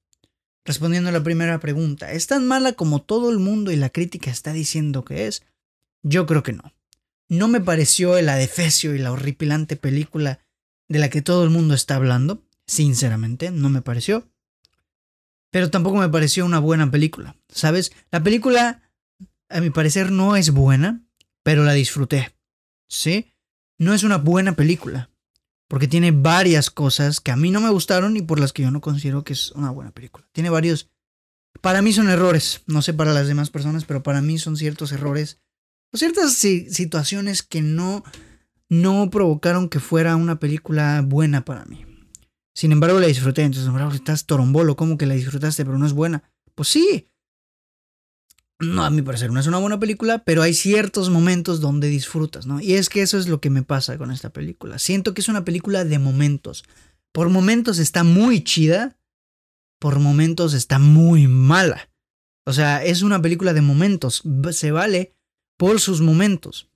respondiendo 0.65 1.07
a 1.07 1.13
la 1.13 1.23
primera 1.23 1.61
pregunta, 1.61 2.11
¿es 2.11 2.27
tan 2.27 2.45
mala 2.45 2.73
como 2.73 3.01
todo 3.01 3.31
el 3.31 3.39
mundo 3.39 3.71
y 3.71 3.77
la 3.77 3.89
crítica 3.89 4.29
está 4.29 4.51
diciendo 4.51 5.05
que 5.05 5.27
es? 5.27 5.43
Yo 6.01 6.25
creo 6.25 6.43
que 6.43 6.51
no. 6.51 6.73
No 7.29 7.47
me 7.47 7.61
pareció 7.61 8.17
el 8.17 8.27
adefesio 8.27 8.93
y 8.93 8.99
la 8.99 9.13
horripilante 9.13 9.77
película 9.77 10.39
de 10.89 10.99
la 10.99 11.09
que 11.09 11.21
todo 11.21 11.45
el 11.45 11.49
mundo 11.49 11.73
está 11.73 11.95
hablando. 11.95 12.43
sinceramente, 12.67 13.51
no 13.51 13.69
me 13.69 13.81
pareció. 13.81 14.27
Pero 15.49 15.69
tampoco 15.69 15.95
me 15.95 16.09
pareció 16.09 16.45
una 16.45 16.59
buena 16.59 16.91
película, 16.91 17.37
¿sabes? 17.47 17.93
La 18.11 18.21
película, 18.21 18.81
a 19.47 19.61
mi 19.61 19.69
parecer, 19.69 20.11
no 20.11 20.35
es 20.35 20.49
buena, 20.49 21.03
pero 21.43 21.63
la 21.63 21.73
disfruté, 21.73 22.33
¿sí? 22.89 23.33
No 23.77 23.93
es 23.93 24.03
una 24.03 24.17
buena 24.17 24.55
película, 24.55 25.09
porque 25.67 25.87
tiene 25.87 26.11
varias 26.11 26.69
cosas 26.69 27.19
que 27.19 27.31
a 27.31 27.35
mí 27.35 27.51
no 27.51 27.61
me 27.61 27.69
gustaron 27.69 28.15
y 28.17 28.21
por 28.21 28.39
las 28.39 28.53
que 28.53 28.63
yo 28.63 28.71
no 28.71 28.81
considero 28.81 29.23
que 29.23 29.33
es 29.33 29.51
una 29.51 29.71
buena 29.71 29.91
película. 29.91 30.25
Tiene 30.31 30.49
varios... 30.49 30.89
Para 31.61 31.81
mí 31.81 31.93
son 31.93 32.09
errores, 32.09 32.61
no 32.65 32.81
sé 32.81 32.93
para 32.93 33.13
las 33.13 33.27
demás 33.27 33.49
personas, 33.49 33.85
pero 33.85 34.01
para 34.01 34.21
mí 34.21 34.39
son 34.39 34.57
ciertos 34.57 34.91
errores 34.91 35.39
o 35.91 35.97
ciertas 35.97 36.33
situaciones 36.33 37.43
que 37.43 37.61
no, 37.61 38.03
no 38.69 39.09
provocaron 39.11 39.69
que 39.69 39.79
fuera 39.79 40.15
una 40.15 40.39
película 40.39 41.01
buena 41.05 41.45
para 41.45 41.65
mí. 41.65 41.85
Sin 42.55 42.71
embargo, 42.71 42.99
la 42.99 43.07
disfruté. 43.07 43.43
Entonces, 43.43 43.95
estás 43.95 44.25
torombolo, 44.25 44.75
¿cómo 44.75 44.97
que 44.97 45.05
la 45.05 45.15
disfrutaste, 45.15 45.65
pero 45.65 45.77
no 45.77 45.85
es 45.85 45.93
buena? 45.93 46.23
Pues 46.55 46.69
sí. 46.69 47.09
No, 48.59 48.85
a 48.85 48.89
mi 48.89 49.01
parecer 49.01 49.31
no 49.31 49.39
es 49.39 49.47
una 49.47 49.57
buena 49.57 49.79
película, 49.79 50.23
pero 50.23 50.41
hay 50.41 50.53
ciertos 50.53 51.09
momentos 51.09 51.59
donde 51.59 51.87
disfrutas, 51.87 52.45
¿no? 52.45 52.61
Y 52.61 52.73
es 52.73 52.89
que 52.89 53.01
eso 53.01 53.17
es 53.17 53.27
lo 53.27 53.41
que 53.41 53.49
me 53.49 53.63
pasa 53.63 53.97
con 53.97 54.11
esta 54.11 54.29
película. 54.29 54.79
Siento 54.79 55.13
que 55.13 55.21
es 55.21 55.27
una 55.27 55.43
película 55.43 55.83
de 55.83 55.99
momentos. 55.99 56.63
Por 57.11 57.29
momentos 57.29 57.79
está 57.79 58.03
muy 58.03 58.43
chida, 58.43 58.97
por 59.79 59.99
momentos 59.99 60.53
está 60.53 60.79
muy 60.79 61.27
mala. 61.27 61.89
O 62.45 62.53
sea, 62.53 62.83
es 62.83 63.01
una 63.01 63.21
película 63.21 63.53
de 63.53 63.61
momentos. 63.61 64.23
Se 64.51 64.71
vale 64.71 65.13
por 65.57 65.79
sus 65.79 66.01
momentos. 66.01 66.69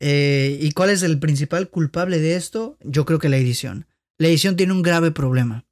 Eh, 0.00 0.58
¿Y 0.60 0.72
cuál 0.72 0.90
es 0.90 1.02
el 1.02 1.18
principal 1.18 1.70
culpable 1.70 2.18
de 2.18 2.36
esto? 2.36 2.76
Yo 2.82 3.04
creo 3.04 3.18
que 3.18 3.28
la 3.28 3.36
edición. 3.36 3.86
La 4.18 4.28
edición 4.28 4.56
tiene 4.56 4.72
un 4.72 4.82
grave 4.82 5.10
problema. 5.10 5.64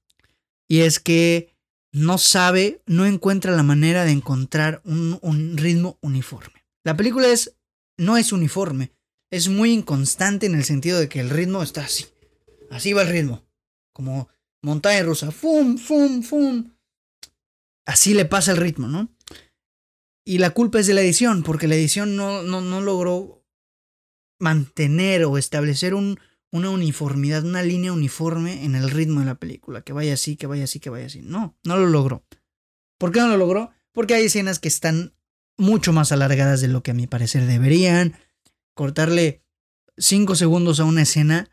Y 0.69 0.81
es 0.81 1.01
que 1.01 1.53
no 1.93 2.19
sabe, 2.19 2.83
no 2.87 3.07
encuentra 3.07 3.57
la 3.57 3.63
manera 3.63 4.05
de 4.05 4.13
encontrar 4.13 4.81
un, 4.85 5.19
un 5.23 5.57
ritmo 5.57 5.99
uniforme. 6.03 6.65
La 6.85 6.97
película 6.97 7.29
es, 7.29 7.57
no 7.99 8.17
es 8.17 8.33
uniforme. 8.33 8.93
Es 9.31 9.49
muy 9.49 9.73
inconstante 9.73 10.47
en 10.47 10.55
el 10.55 10.65
sentido 10.65 10.99
de 10.99 11.09
que 11.09 11.21
el 11.21 11.31
ritmo 11.31 11.63
está 11.63 11.85
así. 11.85 12.07
Así 12.71 12.93
va 12.93 13.03
el 13.03 13.09
ritmo. 13.09 13.45
Como 13.93 14.29
montaña 14.63 15.03
rusa. 15.03 15.31
Fum, 15.31 15.79
fum, 15.79 16.23
fum. 16.23 16.73
Así 17.87 18.15
le 18.15 18.25
pasa 18.25 18.53
el 18.53 18.59
ritmo, 18.59 18.87
¿no? 18.87 19.09
Y 20.25 20.39
la 20.39 20.51
culpa 20.51 20.79
es 20.79 20.87
de 20.87 20.95
la 20.95 21.01
edición, 21.01 21.43
porque 21.43 21.67
la 21.67 21.75
edición 21.75 22.15
no, 22.15 22.43
no, 22.43 22.61
no 22.61 22.81
logró 22.81 23.45
mantener 24.39 25.25
o 25.25 25.39
establecer 25.39 25.95
un, 25.95 26.19
una 26.53 26.71
uniformidad, 26.71 27.45
una 27.45 27.63
línea 27.63 27.93
uniforme 27.93 28.65
en 28.65 28.75
el 28.75 28.91
ritmo 28.91 29.21
de 29.21 29.27
la 29.27 29.37
película, 29.37 29.83
que 29.83 29.93
vaya 29.93 30.15
así, 30.15 30.37
que 30.37 30.47
vaya 30.47 30.65
así, 30.65 30.81
que 30.81 30.91
vaya 30.91 31.07
así. 31.07 31.21
No, 31.23 31.57
no 31.65 31.77
lo 31.77 31.87
logró. 31.87 32.25
¿Por 32.99 33.13
qué 33.13 33.21
no 33.21 33.29
lo 33.29 33.37
logró? 33.37 33.71
Porque 33.93 34.15
hay 34.15 34.25
escenas 34.25 34.59
que 34.59 34.69
están 34.69 35.15
mucho 35.57 35.93
más 35.93 36.13
alargadas 36.13 36.61
de 36.61 36.69
lo 36.69 36.83
que 36.83 36.91
a 36.91 36.95
mi 36.95 37.07
parecer 37.07 37.47
deberían. 37.47 38.17
Cortarle 38.75 39.43
5 39.99 40.35
segundos 40.37 40.81
a 40.81 40.85
una 40.85 41.03
escena 41.03 41.51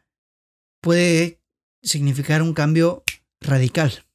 puede 0.82 1.42
significar 1.84 2.42
un 2.42 2.54
cambio 2.54 3.04
radical. 3.39 4.06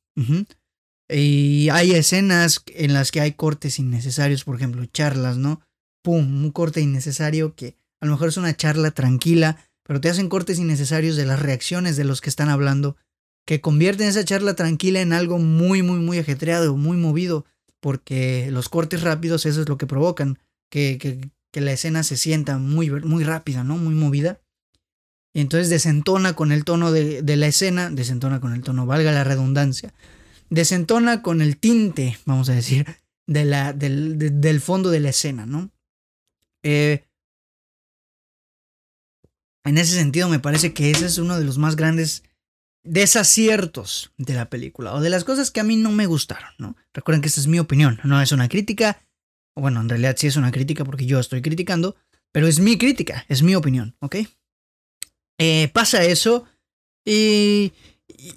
Y 1.09 1.69
hay 1.71 1.93
escenas 1.93 2.63
en 2.67 2.95
las 2.95 3.11
que 3.11 3.21
hay 3.21 3.33
cortes 3.33 3.79
innecesarios, 3.79 4.45
por 4.45 4.57
ejemplo, 4.57 4.85
charlas, 4.87 5.37
¿no? 5.37 5.61
Pum, 6.03 6.45
un 6.45 6.51
corte 6.51 6.81
innecesario 6.81 7.55
que 7.55 7.77
a 8.01 8.07
lo 8.07 8.13
mejor 8.13 8.29
es 8.29 8.37
una 8.37 8.57
charla 8.57 8.91
tranquila, 8.91 9.59
pero 9.85 10.01
te 10.01 10.09
hacen 10.09 10.29
cortes 10.29 10.59
innecesarios 10.59 11.17
de 11.17 11.27
las 11.27 11.41
reacciones 11.41 11.97
de 11.97 12.05
los 12.05 12.21
que 12.21 12.31
están 12.31 12.49
hablando, 12.49 12.97
que 13.45 13.61
convierten 13.61 14.09
esa 14.09 14.25
charla 14.25 14.55
tranquila 14.55 15.01
en 15.01 15.13
algo 15.13 15.39
muy, 15.39 15.83
muy, 15.83 15.99
muy 15.99 16.19
ajetreado, 16.19 16.77
muy 16.77 16.97
movido, 16.97 17.45
porque 17.81 18.49
los 18.51 18.69
cortes 18.69 19.03
rápidos 19.03 19.47
eso 19.47 19.61
es 19.61 19.69
lo 19.69 19.77
que 19.79 19.87
provocan, 19.87 20.39
que, 20.71 20.99
que, 20.99 21.31
que 21.51 21.61
la 21.61 21.73
escena 21.73 22.03
se 22.05 22.17
sienta 22.17 22.59
muy, 22.59 22.91
muy 22.91 23.25
rápida, 23.25 23.65
¿no? 23.65 23.77
Muy 23.77 23.95
movida. 23.95 24.41
Y 25.35 25.41
entonces 25.41 25.71
desentona 25.71 26.35
con 26.35 26.53
el 26.53 26.65
tono 26.65 26.93
de, 26.93 27.23
de 27.23 27.37
la 27.37 27.47
escena, 27.47 27.91
desentona 27.91 28.41
con 28.41 28.53
el 28.53 28.63
tono, 28.63 28.87
valga 28.87 29.13
la 29.13 29.25
redundancia, 29.25 29.93
desentona 30.51 31.23
con 31.23 31.41
el 31.41 31.57
tinte, 31.57 32.19
vamos 32.27 32.49
a 32.49 32.55
decir, 32.55 32.87
de 33.27 33.45
la, 33.45 33.73
del, 33.73 34.41
del 34.41 34.61
fondo 34.61 34.91
de 34.91 35.01
la 35.01 35.09
escena, 35.09 35.47
¿no? 35.47 35.71
Eh, 36.63 37.05
en 39.65 39.79
ese 39.79 39.95
sentido, 39.95 40.29
me 40.29 40.41
parece 40.41 40.73
que 40.73 40.91
ese 40.91 41.07
es 41.07 41.19
uno 41.19 41.39
de 41.39 41.45
los 41.45 41.59
más 41.59 41.77
grandes 41.77 42.25
desaciertos 42.85 44.13
de 44.19 44.35
la 44.35 44.51
película, 44.51 44.95
o 44.95 45.01
de 45.01 45.11
las 45.11 45.25
cosas 45.25 45.51
que 45.51 45.61
a 45.61 45.65
mí 45.65 45.77
no 45.77 45.93
me 45.93 46.07
gustaron, 46.07 46.51
¿no? 46.59 46.77
Recuerden 46.93 47.23
que 47.23 47.29
esta 47.29 47.41
es 47.41 47.47
mi 47.47 47.61
opinión, 47.61 48.01
no 48.03 48.21
es 48.21 48.33
una 48.33 48.49
crítica, 48.49 49.01
bueno, 49.55 49.81
en 49.81 49.89
realidad 49.89 50.17
sí 50.19 50.27
es 50.27 50.37
una 50.37 50.51
crítica 50.51 50.85
porque 50.85 51.07
yo 51.07 51.21
estoy 51.21 51.43
criticando, 51.43 51.97
pero 52.33 52.49
es 52.49 52.59
mi 52.59 52.79
crítica, 52.79 53.25
es 53.29 53.43
mi 53.43 53.55
opinión, 53.55 53.95
¿ok? 54.01 54.17
Eh, 55.39 55.71
pasa 55.73 56.03
eso 56.05 56.45
y, 57.05 57.73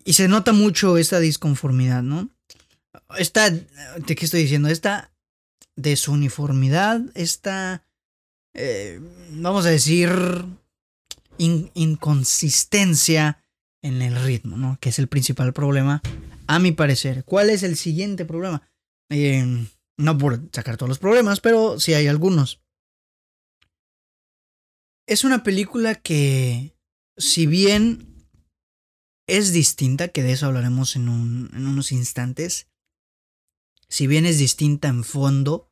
y 0.04 0.14
se 0.14 0.28
nota 0.28 0.54
mucho 0.54 0.98
esta 0.98 1.20
disconformidad, 1.20 2.04
¿no? 2.04 2.30
Esta, 3.18 3.50
¿de 3.50 4.16
qué 4.16 4.26
estoy 4.26 4.44
diciendo? 4.44 4.70
Esta 4.70 5.12
desuniformidad, 5.76 7.02
esta, 7.14 7.84
eh, 8.54 9.00
vamos 9.32 9.66
a 9.66 9.70
decir, 9.70 10.12
inconsistencia 11.38 13.44
en 13.82 14.02
el 14.02 14.22
ritmo, 14.24 14.58
¿no? 14.58 14.78
Que 14.80 14.90
es 14.90 15.00
el 15.00 15.08
principal 15.08 15.54
problema, 15.54 16.02
a 16.48 16.60
mi 16.60 16.72
parecer. 16.72 17.24
¿Cuál 17.24 17.50
es 17.50 17.64
el 17.64 17.78
siguiente 17.78 18.26
problema? 18.26 18.68
Eh, 19.10 19.68
no 19.98 20.18
por 20.18 20.50
sacar 20.52 20.78
todos 20.78 20.90
los 20.90 21.00
problemas, 21.00 21.40
pero 21.40 21.80
sí 21.80 21.94
hay 21.94 22.08
algunos. 22.08 22.62
Es 25.08 25.24
una 25.24 25.44
película 25.44 25.96
que, 25.96 26.76
si 27.18 27.46
bien 27.46 28.28
es 29.28 29.54
distinta, 29.54 30.08
que 30.08 30.24
de 30.24 30.32
eso 30.32 30.48
hablaremos 30.48 30.96
en, 30.96 31.50
en 31.54 31.68
unos 31.68 31.92
instantes. 31.92 32.68
Si 33.88 34.08
bien 34.08 34.26
es 34.26 34.40
distinta 34.40 34.88
en 34.88 35.04
fondo, 35.04 35.72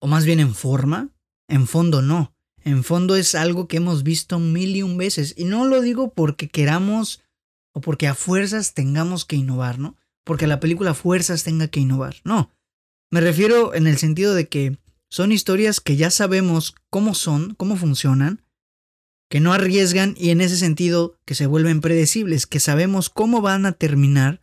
o 0.00 0.08
más 0.08 0.24
bien 0.24 0.40
en 0.40 0.54
forma, 0.54 1.14
en 1.48 1.66
fondo 1.66 2.02
no. 2.02 2.33
En 2.64 2.82
fondo 2.82 3.14
es 3.14 3.34
algo 3.34 3.68
que 3.68 3.76
hemos 3.76 4.02
visto 4.02 4.38
mil 4.38 4.74
y 4.74 4.82
un 4.82 4.96
veces. 4.96 5.34
Y 5.36 5.44
no 5.44 5.66
lo 5.66 5.82
digo 5.82 6.14
porque 6.14 6.48
queramos 6.48 7.22
o 7.74 7.80
porque 7.82 8.08
a 8.08 8.14
fuerzas 8.14 8.72
tengamos 8.72 9.26
que 9.26 9.36
innovar, 9.36 9.78
¿no? 9.78 9.96
Porque 10.24 10.46
la 10.46 10.60
película 10.60 10.92
a 10.92 10.94
fuerzas 10.94 11.44
tenga 11.44 11.68
que 11.68 11.80
innovar. 11.80 12.16
No. 12.24 12.50
Me 13.10 13.20
refiero 13.20 13.74
en 13.74 13.86
el 13.86 13.98
sentido 13.98 14.34
de 14.34 14.48
que 14.48 14.78
son 15.10 15.30
historias 15.30 15.80
que 15.80 15.96
ya 15.96 16.10
sabemos 16.10 16.74
cómo 16.88 17.14
son, 17.14 17.54
cómo 17.54 17.76
funcionan, 17.76 18.42
que 19.28 19.40
no 19.40 19.52
arriesgan 19.52 20.14
y 20.16 20.30
en 20.30 20.40
ese 20.40 20.56
sentido 20.56 21.18
que 21.26 21.34
se 21.34 21.46
vuelven 21.46 21.82
predecibles, 21.82 22.46
que 22.46 22.60
sabemos 22.60 23.10
cómo 23.10 23.42
van 23.42 23.66
a 23.66 23.72
terminar, 23.72 24.42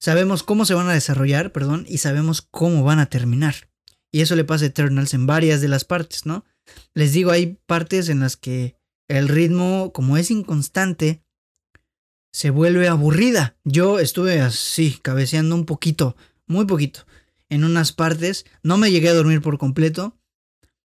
sabemos 0.00 0.42
cómo 0.42 0.64
se 0.64 0.74
van 0.74 0.88
a 0.88 0.92
desarrollar, 0.92 1.52
perdón, 1.52 1.86
y 1.88 1.98
sabemos 1.98 2.42
cómo 2.42 2.82
van 2.82 2.98
a 2.98 3.06
terminar. 3.06 3.70
Y 4.10 4.20
eso 4.20 4.36
le 4.36 4.44
pasa 4.44 4.64
a 4.64 4.68
Eternals 4.68 5.14
en 5.14 5.26
varias 5.26 5.60
de 5.60 5.68
las 5.68 5.84
partes, 5.84 6.26
¿no? 6.26 6.44
Les 6.94 7.12
digo, 7.12 7.30
hay 7.30 7.58
partes 7.66 8.08
en 8.08 8.20
las 8.20 8.36
que 8.36 8.76
el 9.08 9.28
ritmo, 9.28 9.92
como 9.92 10.16
es 10.16 10.30
inconstante, 10.30 11.22
se 12.32 12.50
vuelve 12.50 12.88
aburrida. 12.88 13.56
Yo 13.64 14.00
estuve 14.00 14.40
así, 14.40 14.98
cabeceando 15.02 15.54
un 15.54 15.66
poquito, 15.66 16.16
muy 16.46 16.66
poquito, 16.66 17.06
en 17.48 17.64
unas 17.64 17.92
partes. 17.92 18.44
No 18.62 18.76
me 18.76 18.90
llegué 18.90 19.08
a 19.08 19.14
dormir 19.14 19.40
por 19.40 19.58
completo. 19.58 20.18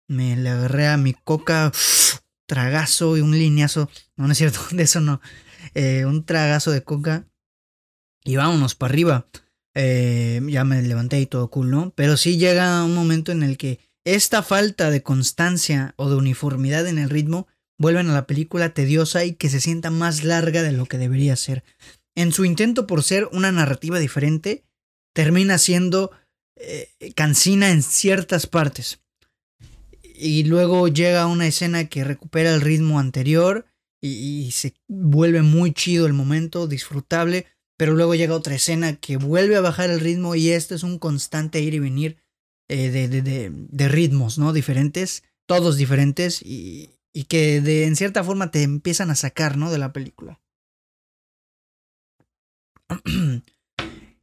Me 0.09 0.37
le 0.37 0.51
agarré 0.51 0.89
a 0.89 0.97
mi 0.97 1.15
coca 1.15 1.73
tragazo 2.47 3.17
y 3.17 3.23
un 3.23 3.33
lineazo. 3.33 3.91
No, 4.17 4.31
es 4.31 4.39
cierto, 4.39 4.61
de 4.71 4.83
eso 4.83 5.01
no. 5.01 5.21
Eh, 5.75 6.05
un 6.05 6.25
tragazo 6.25 6.71
de 6.71 6.85
coca. 6.85 7.27
Y 8.25 8.37
vámonos 8.37 8.75
para 8.75 8.93
arriba. 8.93 9.27
Eh, 9.75 10.41
ya 10.49 10.65
me 10.65 10.83
levanté 10.83 11.19
y 11.21 11.27
todo 11.27 11.51
cool, 11.51 11.71
¿no? 11.71 11.93
Pero 11.97 12.17
sí 12.17 12.37
llega 12.37 12.85
un 12.85 12.95
momento 12.95 13.33
en 13.33 13.43
el 13.43 13.57
que 13.57 13.81
esta 14.05 14.43
falta 14.43 14.91
de 14.91 15.03
constancia 15.03 15.95
o 15.97 16.11
de 16.11 16.17
uniformidad 16.17 16.87
en 16.87 16.99
el 16.99 17.11
ritmo 17.11 17.47
vuelven 17.79 18.11
a 18.11 18.15
la 18.15 18.27
película 18.27 18.75
tediosa 18.75 19.25
y 19.25 19.35
que 19.35 19.49
se 19.49 19.61
sienta 19.61 19.91
más 19.91 20.25
larga 20.25 20.63
de 20.63 20.73
lo 20.73 20.87
que 20.87 20.99
debería 20.99 21.37
ser. 21.37 21.65
En 22.15 22.33
su 22.33 22.45
intento 22.45 22.87
por 22.87 23.03
ser 23.03 23.29
una 23.33 23.53
narrativa 23.53 23.99
diferente, 23.99 24.65
termina 25.15 25.59
siendo 25.59 26.11
eh, 26.57 26.91
cansina 27.15 27.71
en 27.71 27.83
ciertas 27.83 28.47
partes 28.47 29.01
y 30.23 30.45
luego 30.45 30.87
llega 30.89 31.27
una 31.27 31.47
escena 31.47 31.87
que 31.89 32.05
recupera 32.05 32.55
el 32.55 32.61
ritmo 32.61 33.01
anterior 33.01 33.67
y, 34.01 34.51
se 34.53 34.75
vuelve 34.89 35.43
muy 35.43 35.73
chido 35.73 36.07
el 36.07 36.13
momento, 36.13 36.67
disfrutable, 36.67 37.47
pero 37.77 37.95
luego 37.95 38.15
llega 38.15 38.35
otra 38.35 38.55
escena 38.55 38.97
que 38.97 39.17
vuelve 39.17 39.57
a 39.57 39.61
bajar 39.61 39.91
el 39.91 40.01
ritmo 40.01 40.35
y 40.35 40.51
esto 40.51 40.75
es 40.75 40.83
un 40.83 40.99
constante 40.99 41.61
ir 41.61 41.75
y 41.75 41.79
venir 41.79 42.22
eh, 42.73 42.91
de, 42.91 43.07
de, 43.07 43.51
de, 43.53 43.89
ritmos, 43.89 44.39
¿no? 44.39 44.55
Diferentes, 44.55 45.25
todos 45.45 45.77
diferentes 45.77 46.41
y, 46.41 46.99
y 47.13 47.25
que 47.25 47.61
de, 47.61 47.85
en 47.85 47.97
cierta 47.97 48.25
forma 48.25 48.51
te 48.51 48.63
empiezan 48.63 49.11
a 49.11 49.15
sacar, 49.15 49.59
¿no? 49.59 49.71
De 49.71 49.77
la 49.77 49.93
película. 49.93 50.41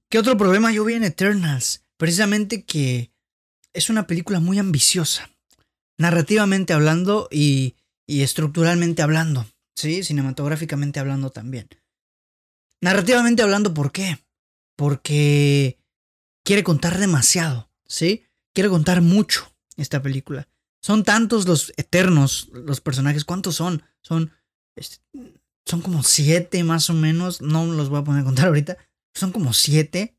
¿Qué 0.10 0.18
otro 0.18 0.36
problema 0.36 0.72
yo 0.72 0.84
vi 0.84 0.96
en 0.96 1.04
Eternals? 1.04 1.86
Precisamente 1.98 2.64
que 2.64 3.12
es 3.74 3.92
una 3.92 4.08
película 4.08 4.40
muy 4.40 4.58
ambiciosa, 4.58 5.30
narrativamente 6.00 6.74
hablando 6.74 7.28
y, 7.30 7.76
y 8.08 8.24
estructuralmente 8.24 9.04
hablando, 9.04 9.46
¿sí? 9.76 10.04
Cinematográficamente 10.04 11.00
hablando 11.00 11.30
también. 11.30 11.70
Narrativamente 12.82 13.44
hablando, 13.44 13.76
¿por 13.76 13.92
qué? 13.92 14.18
Porque 14.76 15.78
quiere 16.44 16.64
contar 16.64 16.98
demasiado, 16.98 17.70
¿sí? 17.86 18.24
Quiere 18.54 18.70
contar 18.70 19.02
mucho 19.02 19.54
esta 19.78 20.02
película. 20.02 20.48
Son 20.82 21.04
tantos 21.04 21.48
los 21.48 21.74
eternos, 21.78 22.50
los 22.54 22.82
personajes. 22.82 23.26
¿Cuántos 23.26 23.56
son? 23.56 23.84
Son, 24.02 24.32
son 25.66 25.82
como 25.82 26.04
siete 26.04 26.64
más 26.64 26.90
o 26.90 26.94
menos. 26.94 27.42
No 27.42 27.66
los 27.66 27.90
voy 27.90 28.00
a 28.00 28.04
poner 28.04 28.22
a 28.22 28.26
contar 28.26 28.48
ahorita. 28.48 28.78
Son 29.14 29.32
como 29.32 29.54
siete. 29.54 30.18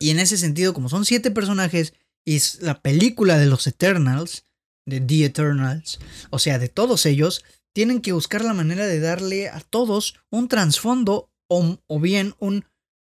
Y 0.00 0.10
en 0.10 0.18
ese 0.18 0.38
sentido, 0.38 0.72
como 0.74 0.88
son 0.88 1.04
siete 1.04 1.30
personajes 1.30 1.94
y 2.24 2.40
la 2.60 2.80
película 2.82 3.38
de 3.38 3.46
los 3.46 3.66
Eternals, 3.66 4.44
de 4.86 5.00
The 5.00 5.24
Eternals, 5.24 5.98
o 6.30 6.38
sea, 6.38 6.58
de 6.58 6.68
todos 6.68 7.04
ellos, 7.04 7.44
tienen 7.72 8.00
que 8.00 8.12
buscar 8.12 8.44
la 8.44 8.54
manera 8.54 8.86
de 8.86 9.00
darle 9.00 9.48
a 9.48 9.60
todos 9.60 10.14
un 10.30 10.48
trasfondo 10.48 11.30
o, 11.48 11.78
o 11.86 12.00
bien 12.00 12.34
un, 12.38 12.64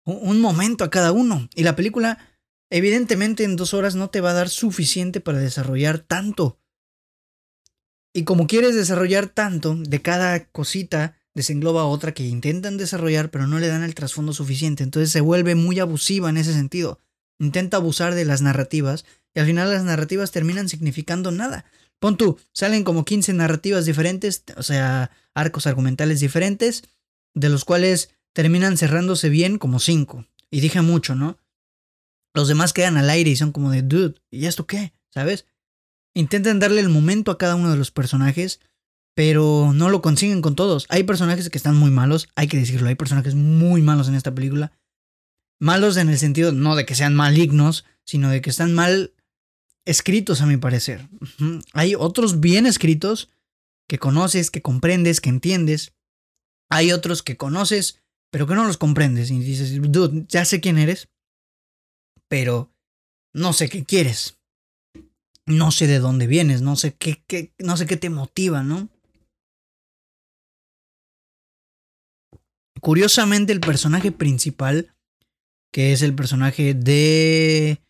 un 0.05 0.41
momento 0.41 0.85
a 0.85 0.91
cada 0.91 1.13
uno. 1.13 1.49
Y 1.55 1.63
la 1.63 1.77
película 1.77 2.32
Evidentemente 2.75 3.45
en 3.45 3.57
dos 3.57 3.75
horas 3.75 3.97
no 3.97 4.09
te 4.09 4.23
va 4.23 4.31
a 4.31 4.33
dar 4.33 4.49
suficiente 4.49 5.21
para 5.21 5.39
desarrollar 5.39 5.99
tanto. 5.99 6.59
Y 8.15 8.25
como 8.25 8.47
quieres 8.47 8.75
desarrollar 8.75 9.27
tanto, 9.27 9.77
de 9.77 10.01
cada 10.01 10.47
cosita 10.47 11.19
desengloba 11.35 11.85
otra 11.85 12.13
que 12.13 12.27
intentan 12.27 12.79
desarrollar 12.79 13.31
pero 13.31 13.47
no 13.47 13.59
le 13.59 13.69
dan 13.69 13.83
el 13.83 13.95
trasfondo 13.95 14.33
suficiente. 14.33 14.85
Entonces 14.85 15.13
se 15.13 15.21
vuelve 15.21 15.55
muy 15.55 15.81
abusiva 15.81 16.31
en 16.31 16.39
ese 16.39 16.55
sentido. 16.55 16.99
Intenta 17.39 17.77
abusar 17.77 18.15
de 18.15 18.25
las 18.25 18.41
narrativas 18.41 19.05
y 19.35 19.41
al 19.41 19.47
final 19.47 19.71
las 19.71 19.85
narrativas 19.85 20.31
terminan 20.31 20.71
significando 20.71 21.31
nada. 21.31 21.67
Pon 21.99 22.17
tú, 22.17 22.39
salen 22.55 22.85
como 22.85 23.05
15 23.05 23.35
narrativas 23.35 23.85
diferentes, 23.85 24.45
o 24.57 24.63
sea, 24.63 25.11
arcos 25.35 25.67
argumentales 25.67 26.21
diferentes, 26.21 26.85
de 27.35 27.51
los 27.51 27.67
cuales 27.67 28.15
terminan 28.33 28.79
cerrándose 28.79 29.29
bien 29.29 29.59
como 29.59 29.79
5. 29.79 30.25
Y 30.51 30.61
dije 30.61 30.81
mucho, 30.81 31.15
¿no? 31.15 31.37
Los 32.35 32.49
demás 32.49 32.73
quedan 32.73 32.97
al 32.97 33.11
aire 33.11 33.31
y 33.31 33.37
son 33.37 33.53
como 33.53 33.71
de, 33.71 33.83
dude, 33.83 34.15
¿y 34.31 34.47
esto 34.47 34.67
qué? 34.67 34.93
¿Sabes? 35.11 35.47
Intentan 36.15 36.59
darle 36.59 36.81
el 36.81 36.89
momento 36.89 37.31
a 37.31 37.39
cada 37.39 37.55
uno 37.57 37.71
de 37.71 37.77
los 37.77 37.91
personajes, 37.91 38.61
pero 39.15 39.73
no 39.75 39.91
lo 39.91 40.03
consiguen 40.03 40.43
con 40.43 40.57
todos. 40.57 40.87
Hay 40.89 41.05
personajes 41.05 41.51
que 41.51 41.59
están 41.59 41.77
muy 41.77 41.91
malos, 41.91 42.29
hay 42.35 42.49
que 42.49 42.57
decirlo, 42.57 42.89
hay 42.89 42.95
personajes 42.95 43.35
muy 43.35 43.83
malos 43.83 44.09
en 44.09 44.15
esta 44.15 44.35
película. 44.35 44.73
Malos 45.61 45.97
en 45.97 46.09
el 46.09 46.19
sentido 46.19 46.53
no 46.53 46.75
de 46.75 46.87
que 46.87 46.95
sean 46.95 47.15
malignos, 47.15 47.85
sino 48.05 48.31
de 48.31 48.41
que 48.41 48.51
están 48.51 48.75
mal 48.75 49.15
escritos 49.85 50.41
a 50.41 50.47
mi 50.47 50.57
parecer. 50.57 51.09
Hay 51.73 51.95
otros 51.95 52.41
bien 52.41 52.67
escritos 52.67 53.31
que 53.89 53.99
conoces, 53.99 54.51
que 54.51 54.63
comprendes, 54.63 55.21
que 55.21 55.29
entiendes. 55.29 55.93
Hay 56.71 56.93
otros 56.93 57.23
que 57.23 57.37
conoces, 57.37 58.01
pero 58.31 58.47
que 58.47 58.55
no 58.55 58.65
los 58.65 58.79
comprendes 58.79 59.31
y 59.31 59.39
dices, 59.41 59.79
dude, 59.83 60.25
ya 60.29 60.45
sé 60.45 60.61
quién 60.61 60.79
eres, 60.79 61.09
pero 62.33 62.73
no 63.35 63.53
sé 63.53 63.69
qué 63.69 63.85
quieres. 63.85 64.41
No 65.45 65.71
sé 65.71 65.87
de 65.87 65.99
dónde 65.99 66.27
vienes, 66.27 66.63
no 66.63 66.77
sé 66.77 66.95
qué, 66.95 67.23
qué, 67.27 67.53
no 67.59 67.77
sé 67.77 67.85
qué 67.85 67.99
te 67.99 68.09
motiva, 68.09 68.63
¿no? 68.63 68.89
Curiosamente, 72.81 73.53
el 73.53 73.61
personaje 73.61 74.13
principal, 74.13 74.95
que 75.75 75.93
es 75.93 76.01
el 76.01 76.15
personaje 76.15 76.73
de. 76.73 77.83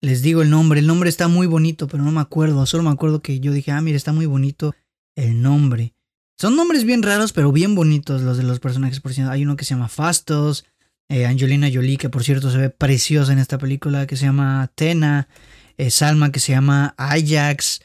Les 0.00 0.22
digo 0.22 0.42
el 0.42 0.50
nombre, 0.50 0.78
el 0.78 0.86
nombre 0.86 1.10
está 1.10 1.26
muy 1.26 1.48
bonito, 1.48 1.88
pero 1.88 2.04
no 2.04 2.12
me 2.12 2.20
acuerdo. 2.20 2.66
Solo 2.66 2.84
me 2.84 2.90
acuerdo 2.90 3.20
que 3.20 3.40
yo 3.40 3.50
dije, 3.50 3.72
ah, 3.72 3.80
mira, 3.80 3.96
está 3.96 4.12
muy 4.12 4.26
bonito 4.26 4.76
el 5.16 5.42
nombre. 5.42 5.92
Son 6.36 6.54
nombres 6.54 6.84
bien 6.84 7.02
raros, 7.02 7.32
pero 7.32 7.50
bien 7.50 7.74
bonitos 7.74 8.22
los 8.22 8.36
de 8.36 8.44
los 8.44 8.60
personajes. 8.60 9.00
Por 9.00 9.10
Hay 9.28 9.42
uno 9.42 9.56
que 9.56 9.64
se 9.64 9.74
llama 9.74 9.88
Fastos, 9.88 10.66
eh, 11.08 11.26
Angelina 11.26 11.70
Jolie, 11.72 11.96
que 11.96 12.10
por 12.10 12.22
cierto 12.22 12.50
se 12.50 12.58
ve 12.58 12.70
preciosa 12.70 13.32
en 13.32 13.38
esta 13.38 13.58
película, 13.58 14.06
que 14.06 14.16
se 14.16 14.26
llama 14.26 14.70
Tena, 14.74 15.28
eh, 15.76 15.90
Salma, 15.90 16.32
que 16.32 16.40
se 16.40 16.52
llama 16.52 16.94
Ajax, 16.96 17.80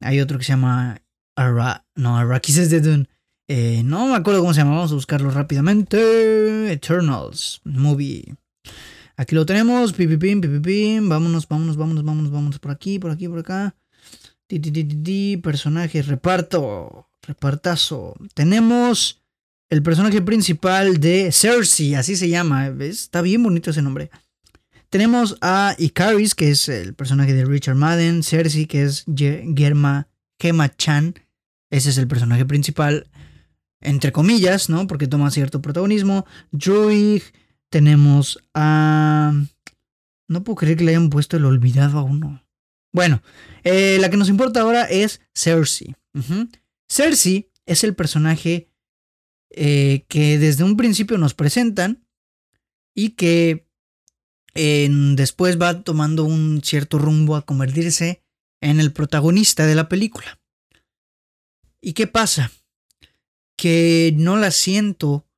hay 0.00 0.20
otro 0.20 0.38
que 0.38 0.44
se 0.44 0.52
llama 0.52 1.00
Ara 1.36 1.84
no, 1.94 2.16
Arrakis 2.16 2.58
es 2.58 2.70
de 2.70 2.80
Dune. 2.80 3.08
Eh, 3.48 3.82
no 3.84 4.08
me 4.08 4.16
acuerdo 4.16 4.40
cómo 4.40 4.52
se 4.52 4.60
llama, 4.60 4.76
vamos 4.76 4.92
a 4.92 4.96
buscarlo 4.96 5.30
rápidamente. 5.30 6.72
Eternals, 6.72 7.60
movie. 7.64 8.34
Aquí 9.16 9.34
lo 9.34 9.46
tenemos, 9.46 9.92
pipipim, 9.92 10.40
pipipim, 10.40 11.08
vámonos, 11.08 11.48
vámonos, 11.48 11.76
vámonos, 11.76 12.04
vámonos, 12.04 12.30
vámonos 12.30 12.58
por 12.58 12.70
aquí, 12.70 12.98
por 12.98 13.10
aquí, 13.10 13.26
por 13.26 13.40
acá. 13.40 13.74
Personaje, 15.42 16.02
reparto, 16.02 17.08
repartazo. 17.22 18.14
Tenemos 18.34 19.17
el 19.70 19.82
personaje 19.82 20.22
principal 20.22 20.98
de 20.98 21.30
Cersei, 21.32 21.94
así 21.94 22.16
se 22.16 22.28
llama, 22.28 22.68
está 22.80 23.22
bien 23.22 23.42
bonito 23.42 23.70
ese 23.70 23.82
nombre. 23.82 24.10
Tenemos 24.88 25.36
a 25.42 25.74
Icaris, 25.78 26.34
que 26.34 26.50
es 26.50 26.68
el 26.68 26.94
personaje 26.94 27.34
de 27.34 27.44
Richard 27.44 27.76
Madden, 27.76 28.22
Cersei, 28.22 28.66
que 28.66 28.84
es 28.84 29.04
Germa 29.14 30.08
Gemma 30.38 30.74
Chan, 30.74 31.14
ese 31.70 31.90
es 31.90 31.98
el 31.98 32.08
personaje 32.08 32.46
principal, 32.46 33.08
entre 33.80 34.12
comillas, 34.12 34.70
¿no? 34.70 34.86
Porque 34.86 35.06
toma 35.06 35.30
cierto 35.30 35.60
protagonismo. 35.60 36.26
Druid, 36.50 37.22
tenemos 37.68 38.38
a... 38.54 39.32
No 40.28 40.44
puedo 40.44 40.56
creer 40.56 40.76
que 40.76 40.84
le 40.84 40.90
hayan 40.92 41.10
puesto 41.10 41.36
el 41.36 41.44
olvidado 41.44 41.98
a 41.98 42.02
uno. 42.02 42.42
Bueno, 42.92 43.22
eh, 43.64 43.98
la 44.00 44.10
que 44.10 44.16
nos 44.16 44.28
importa 44.28 44.60
ahora 44.60 44.84
es 44.84 45.20
Cersei. 45.34 45.94
Cersei 46.88 47.50
es 47.66 47.84
el 47.84 47.94
personaje 47.94 48.68
eh, 49.50 50.04
que 50.08 50.38
desde 50.38 50.64
un 50.64 50.76
principio 50.76 51.18
nos 51.18 51.34
presentan 51.34 52.06
y 52.94 53.10
que 53.10 53.66
después 54.54 55.60
va 55.60 55.82
tomando 55.82 56.24
un 56.24 56.62
cierto 56.64 56.98
rumbo 56.98 57.36
a 57.36 57.42
convertirse 57.42 58.24
en 58.60 58.80
el 58.80 58.92
protagonista 58.92 59.66
de 59.66 59.76
la 59.76 59.88
película. 59.88 60.40
¿Y 61.80 61.92
qué 61.92 62.08
pasa? 62.08 62.50
Que 63.56 64.12
no 64.16 64.36
la 64.36 64.50
siento, 64.50 65.28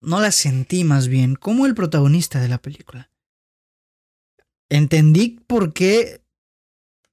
no 0.00 0.20
la 0.20 0.32
sentí 0.32 0.82
más 0.82 1.06
bien 1.06 1.36
como 1.36 1.66
el 1.66 1.74
protagonista 1.74 2.40
de 2.40 2.48
la 2.48 2.58
película. 2.58 3.12
Entendí 4.68 5.40
por 5.46 5.72
qué, 5.72 6.24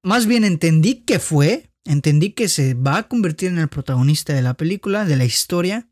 más 0.03 0.25
bien 0.25 0.43
entendí 0.43 1.03
que 1.03 1.19
fue, 1.19 1.69
entendí 1.85 2.31
que 2.31 2.49
se 2.49 2.73
va 2.73 2.97
a 2.97 3.07
convertir 3.07 3.49
en 3.49 3.59
el 3.59 3.67
protagonista 3.67 4.33
de 4.33 4.41
la 4.41 4.55
película, 4.55 5.05
de 5.05 5.15
la 5.15 5.25
historia, 5.25 5.90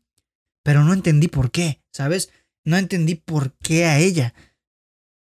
pero 0.62 0.84
no 0.84 0.92
entendí 0.92 1.28
por 1.28 1.50
qué, 1.50 1.82
¿sabes? 1.92 2.30
No 2.64 2.76
entendí 2.76 3.14
por 3.14 3.52
qué 3.58 3.86
a 3.86 3.98
ella. 3.98 4.34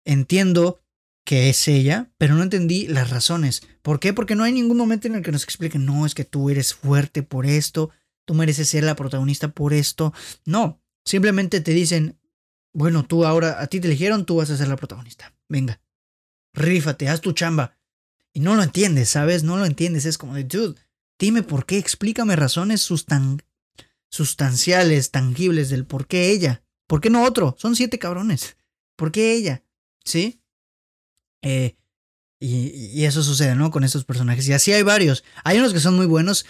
Entiendo 0.05 0.81
que 1.25 1.51
es 1.51 1.69
ella, 1.69 2.11
pero 2.17 2.35
no 2.35 2.43
entendí 2.43 2.87
las 2.87 3.11
razones. 3.11 3.63
¿Por 3.83 4.01
qué? 4.01 4.15
Porque 4.15 4.35
no 4.35 4.45
hay 4.45 4.53
ningún 4.53 4.79
momento 4.79 5.09
en 5.09 5.15
el 5.15 5.23
que 5.23 5.33
nos 5.33 5.45
expliquen, 5.45 5.85
no, 5.85 6.07
es 6.07 6.15
que 6.15 6.25
tú 6.25 6.49
eres 6.49 6.73
fuerte 6.73 7.23
por 7.23 7.45
esto, 7.45 7.91
tú 8.25 8.33
mereces 8.33 8.71
ser 8.71 8.85
la 8.85 8.97
protagonista 8.97 9.49
por 9.49 9.75
esto. 9.75 10.15
No, 10.47 10.81
simplemente 11.05 11.61
te 11.61 11.73
dicen, 11.73 12.19
bueno, 12.73 13.05
tú 13.05 13.27
ahora, 13.27 13.61
a 13.61 13.67
ti 13.67 13.81
te 13.81 13.89
eligieron, 13.89 14.25
tú 14.25 14.37
vas 14.37 14.49
a 14.51 14.57
ser 14.57 14.69
la 14.69 14.77
protagonista. 14.77 15.35
Venga, 15.49 15.81
rífate, 16.55 17.09
haz 17.09 17.21
tu 17.21 17.33
chamba. 17.33 17.77
Y 18.33 18.41
no 18.41 18.55
lo 18.55 18.63
entiendes, 18.63 19.11
¿sabes? 19.11 19.43
No 19.43 19.57
lo 19.57 19.67
entiendes. 19.67 20.07
Es 20.07 20.17
como 20.17 20.35
de, 20.35 20.45
dude, 20.45 20.81
dime 21.19 21.43
por 21.43 21.67
qué, 21.67 21.77
explícame 21.77 22.37
razones 22.37 22.81
sustan 22.81 23.43
sustanciales, 24.11 25.11
tangibles 25.11 25.69
del 25.71 25.85
por 25.85 26.07
qué 26.07 26.31
ella. 26.31 26.63
¿Por 26.87 27.01
qué 27.01 27.11
no 27.11 27.25
otro? 27.25 27.55
Son 27.59 27.77
siete 27.77 27.99
cabrones. 27.99 28.57
¿Por 28.97 29.13
qué 29.13 29.35
ella? 29.35 29.63
¿Sí? 30.05 30.41
Eh, 31.43 31.77
y, 32.41 33.05
eso 33.05 33.23
sucede, 33.23 33.55
¿no? 33.55 33.71
Con 33.71 33.85
estos 33.85 34.05
personajes. 34.05 34.49
Y 34.49 34.53
así 34.53 34.73
hay 34.73 34.83
varios. 34.83 35.25
Hay 35.45 35.59
unos 35.59 35.73
que 35.73 35.81
son 35.81 35.97
muy 35.97 36.07
buenos. 36.07 36.47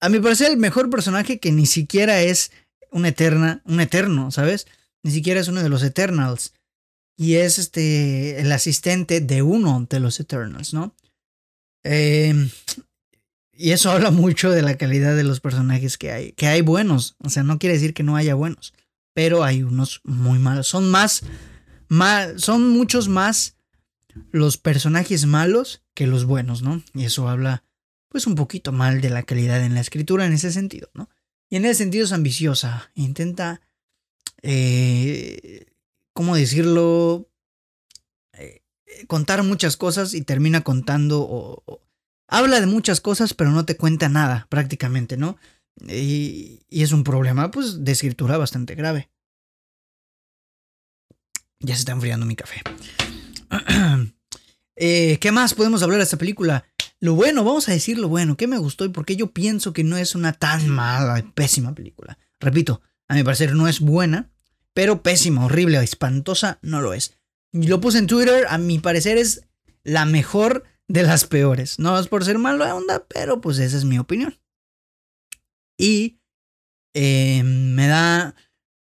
A 0.00 0.08
mi 0.08 0.20
parecer, 0.20 0.50
el 0.50 0.56
mejor 0.56 0.90
personaje 0.90 1.38
que 1.38 1.52
ni 1.52 1.66
siquiera 1.66 2.22
es 2.22 2.52
un 2.90 3.06
eterna, 3.06 3.62
un 3.64 3.80
eterno, 3.80 4.30
¿sabes? 4.30 4.66
Ni 5.02 5.10
siquiera 5.10 5.40
es 5.40 5.48
uno 5.48 5.62
de 5.62 5.68
los 5.68 5.82
Eternals. 5.82 6.54
Y 7.16 7.34
es 7.34 7.58
este 7.58 8.40
el 8.40 8.50
asistente 8.52 9.20
de 9.20 9.42
uno 9.42 9.86
de 9.88 10.00
los 10.00 10.18
Eternals, 10.18 10.72
¿no? 10.74 10.94
Eh, 11.84 12.48
y 13.56 13.70
eso 13.70 13.90
habla 13.90 14.10
mucho 14.10 14.50
de 14.50 14.62
la 14.62 14.76
calidad 14.76 15.16
de 15.16 15.24
los 15.24 15.40
personajes 15.40 15.98
que 15.98 16.12
hay. 16.12 16.32
Que 16.32 16.46
hay 16.46 16.60
buenos. 16.60 17.16
O 17.18 17.30
sea, 17.30 17.42
no 17.42 17.58
quiere 17.58 17.74
decir 17.74 17.94
que 17.94 18.02
no 18.02 18.16
haya 18.16 18.34
buenos. 18.34 18.74
Pero 19.12 19.44
hay 19.44 19.62
unos 19.62 20.00
muy 20.04 20.38
malos. 20.38 20.66
Son 20.66 20.90
más. 20.90 21.22
son 22.36 22.68
muchos 22.70 23.08
más 23.08 23.56
los 24.30 24.58
personajes 24.58 25.26
malos 25.26 25.82
que 25.94 26.06
los 26.06 26.24
buenos, 26.24 26.62
¿no? 26.62 26.82
Y 26.94 27.04
eso 27.04 27.28
habla, 27.28 27.64
pues, 28.08 28.26
un 28.26 28.34
poquito 28.34 28.72
mal 28.72 29.00
de 29.00 29.10
la 29.10 29.22
calidad 29.22 29.64
en 29.64 29.74
la 29.74 29.80
escritura 29.80 30.26
en 30.26 30.32
ese 30.32 30.52
sentido, 30.52 30.90
¿no? 30.94 31.08
Y 31.50 31.56
en 31.56 31.64
ese 31.64 31.76
sentido 31.76 32.04
es 32.04 32.12
ambiciosa. 32.12 32.90
Intenta. 32.94 33.60
Eh, 34.42 35.66
¿cómo 36.12 36.36
decirlo? 36.36 37.28
Eh, 38.32 38.62
contar 39.06 39.42
muchas 39.42 39.76
cosas 39.76 40.14
y 40.14 40.22
termina 40.22 40.62
contando 40.62 41.80
habla 42.28 42.60
de 42.60 42.66
muchas 42.66 43.00
cosas 43.00 43.34
pero 43.34 43.50
no 43.50 43.64
te 43.64 43.76
cuenta 43.76 44.08
nada 44.08 44.46
prácticamente, 44.48 45.16
¿no? 45.16 45.36
Y, 45.88 46.60
y 46.68 46.82
es 46.82 46.92
un 46.92 47.04
problema 47.04 47.50
pues 47.50 47.84
de 47.84 47.92
escritura 47.92 48.36
bastante 48.38 48.74
grave. 48.74 49.10
Ya 51.60 51.74
se 51.74 51.80
está 51.80 51.92
enfriando 51.92 52.26
mi 52.26 52.36
café. 52.36 52.62
Eh, 54.76 55.18
¿Qué 55.20 55.30
más 55.30 55.54
podemos 55.54 55.84
hablar 55.84 55.98
de 55.98 56.04
esta 56.04 56.18
película? 56.18 56.64
Lo 56.98 57.14
bueno, 57.14 57.44
vamos 57.44 57.68
a 57.68 57.72
decir 57.72 57.96
lo 57.98 58.08
bueno, 58.08 58.36
¿qué 58.36 58.48
me 58.48 58.58
gustó 58.58 58.84
y 58.84 58.88
por 58.88 59.04
qué 59.04 59.14
yo 59.14 59.30
pienso 59.30 59.72
que 59.72 59.84
no 59.84 59.96
es 59.96 60.16
una 60.16 60.32
tan 60.32 60.68
mala, 60.68 61.24
pésima 61.34 61.74
película? 61.74 62.18
Repito, 62.40 62.82
a 63.06 63.14
mi 63.14 63.22
parecer 63.22 63.54
no 63.54 63.68
es 63.68 63.78
buena, 63.78 64.32
pero 64.72 65.02
pésima, 65.02 65.44
horrible, 65.44 65.82
espantosa, 65.82 66.58
no 66.62 66.80
lo 66.80 66.92
es. 66.92 67.16
Lo 67.52 67.80
puse 67.80 67.98
en 67.98 68.08
Twitter, 68.08 68.46
a 68.48 68.58
mi 68.58 68.80
parecer 68.80 69.16
es 69.16 69.42
la 69.84 70.06
mejor 70.06 70.64
de 70.88 71.02
las 71.02 71.26
peores. 71.26 71.78
No 71.78 71.98
es 71.98 72.08
por 72.08 72.24
ser 72.24 72.38
malo 72.38 72.64
onda, 72.74 73.04
pero 73.06 73.40
pues 73.40 73.58
esa 73.58 73.76
es 73.76 73.84
mi 73.84 73.98
opinión. 73.98 74.38
Y 75.78 76.20
eh, 76.94 77.42
me 77.42 77.86
da 77.86 78.34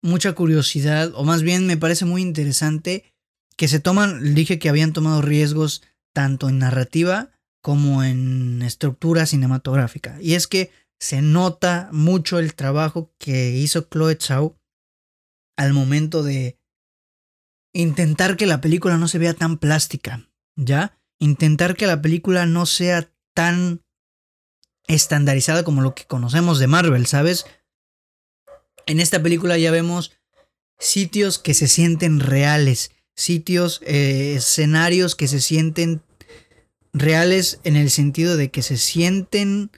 mucha 0.03 0.33
curiosidad, 0.33 1.11
o 1.15 1.23
más 1.23 1.43
bien 1.43 1.67
me 1.67 1.77
parece 1.77 2.05
muy 2.05 2.21
interesante 2.21 3.05
que 3.55 3.67
se 3.67 3.79
toman, 3.79 4.33
dije 4.33 4.59
que 4.59 4.69
habían 4.69 4.93
tomado 4.93 5.21
riesgos 5.21 5.83
tanto 6.13 6.49
en 6.49 6.59
narrativa 6.59 7.31
como 7.61 8.03
en 8.03 8.61
estructura 8.63 9.25
cinematográfica. 9.25 10.17
Y 10.21 10.33
es 10.33 10.47
que 10.47 10.71
se 10.99 11.21
nota 11.21 11.89
mucho 11.91 12.39
el 12.39 12.55
trabajo 12.55 13.13
que 13.17 13.51
hizo 13.51 13.81
Chloe 13.81 14.17
Zhao 14.19 14.57
al 15.57 15.73
momento 15.73 16.23
de 16.23 16.59
intentar 17.73 18.35
que 18.35 18.47
la 18.47 18.61
película 18.61 18.97
no 18.97 19.07
se 19.07 19.19
vea 19.19 19.33
tan 19.33 19.57
plástica, 19.57 20.27
¿ya? 20.55 20.99
Intentar 21.21 21.75
que 21.75 21.85
la 21.85 22.01
película 22.01 22.47
no 22.47 22.65
sea 22.65 23.11
tan 23.35 23.83
estandarizada 24.87 25.63
como 25.63 25.81
lo 25.81 25.93
que 25.93 26.05
conocemos 26.05 26.57
de 26.57 26.65
Marvel, 26.65 27.05
¿sabes? 27.05 27.45
En 28.87 28.99
esta 28.99 29.21
película 29.21 29.55
ya 29.59 29.69
vemos 29.69 30.13
sitios 30.79 31.37
que 31.37 31.53
se 31.53 31.67
sienten 31.67 32.19
reales, 32.19 32.89
sitios, 33.15 33.81
eh, 33.85 34.33
escenarios 34.37 35.15
que 35.15 35.27
se 35.27 35.41
sienten 35.41 36.01
reales 36.91 37.59
en 37.65 37.75
el 37.75 37.91
sentido 37.91 38.35
de 38.35 38.49
que 38.49 38.63
se 38.63 38.77
sienten 38.77 39.69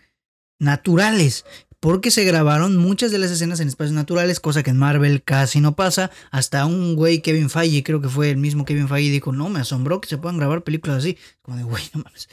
naturales. 0.60 1.44
Porque 1.84 2.12
se 2.12 2.24
grabaron 2.24 2.78
muchas 2.78 3.12
de 3.12 3.18
las 3.18 3.30
escenas 3.30 3.60
en 3.60 3.68
espacios 3.68 3.92
naturales, 3.94 4.40
cosa 4.40 4.64
que 4.64 4.70
en 4.70 4.78
Marvel 4.78 5.22
casi 5.22 5.60
no 5.60 5.76
pasa. 5.76 6.12
Hasta 6.32 6.66
un 6.66 6.96
güey, 6.96 7.20
Kevin 7.20 7.50
Feige, 7.50 7.84
creo 7.84 8.00
que 8.00 8.08
fue 8.08 8.30
el 8.30 8.38
mismo 8.38 8.64
Kevin 8.64 8.88
Feige, 8.88 9.12
dijo, 9.12 9.34
no, 9.34 9.50
me 9.50 9.60
asombró 9.60 10.00
que 10.00 10.08
se 10.08 10.18
puedan 10.18 10.38
grabar 10.38 10.64
películas 10.64 11.00
así. 11.00 11.18
Como 11.42 11.58
de, 11.58 11.64
güey, 11.64 11.84
no 11.94 12.02
mames. 12.02 12.30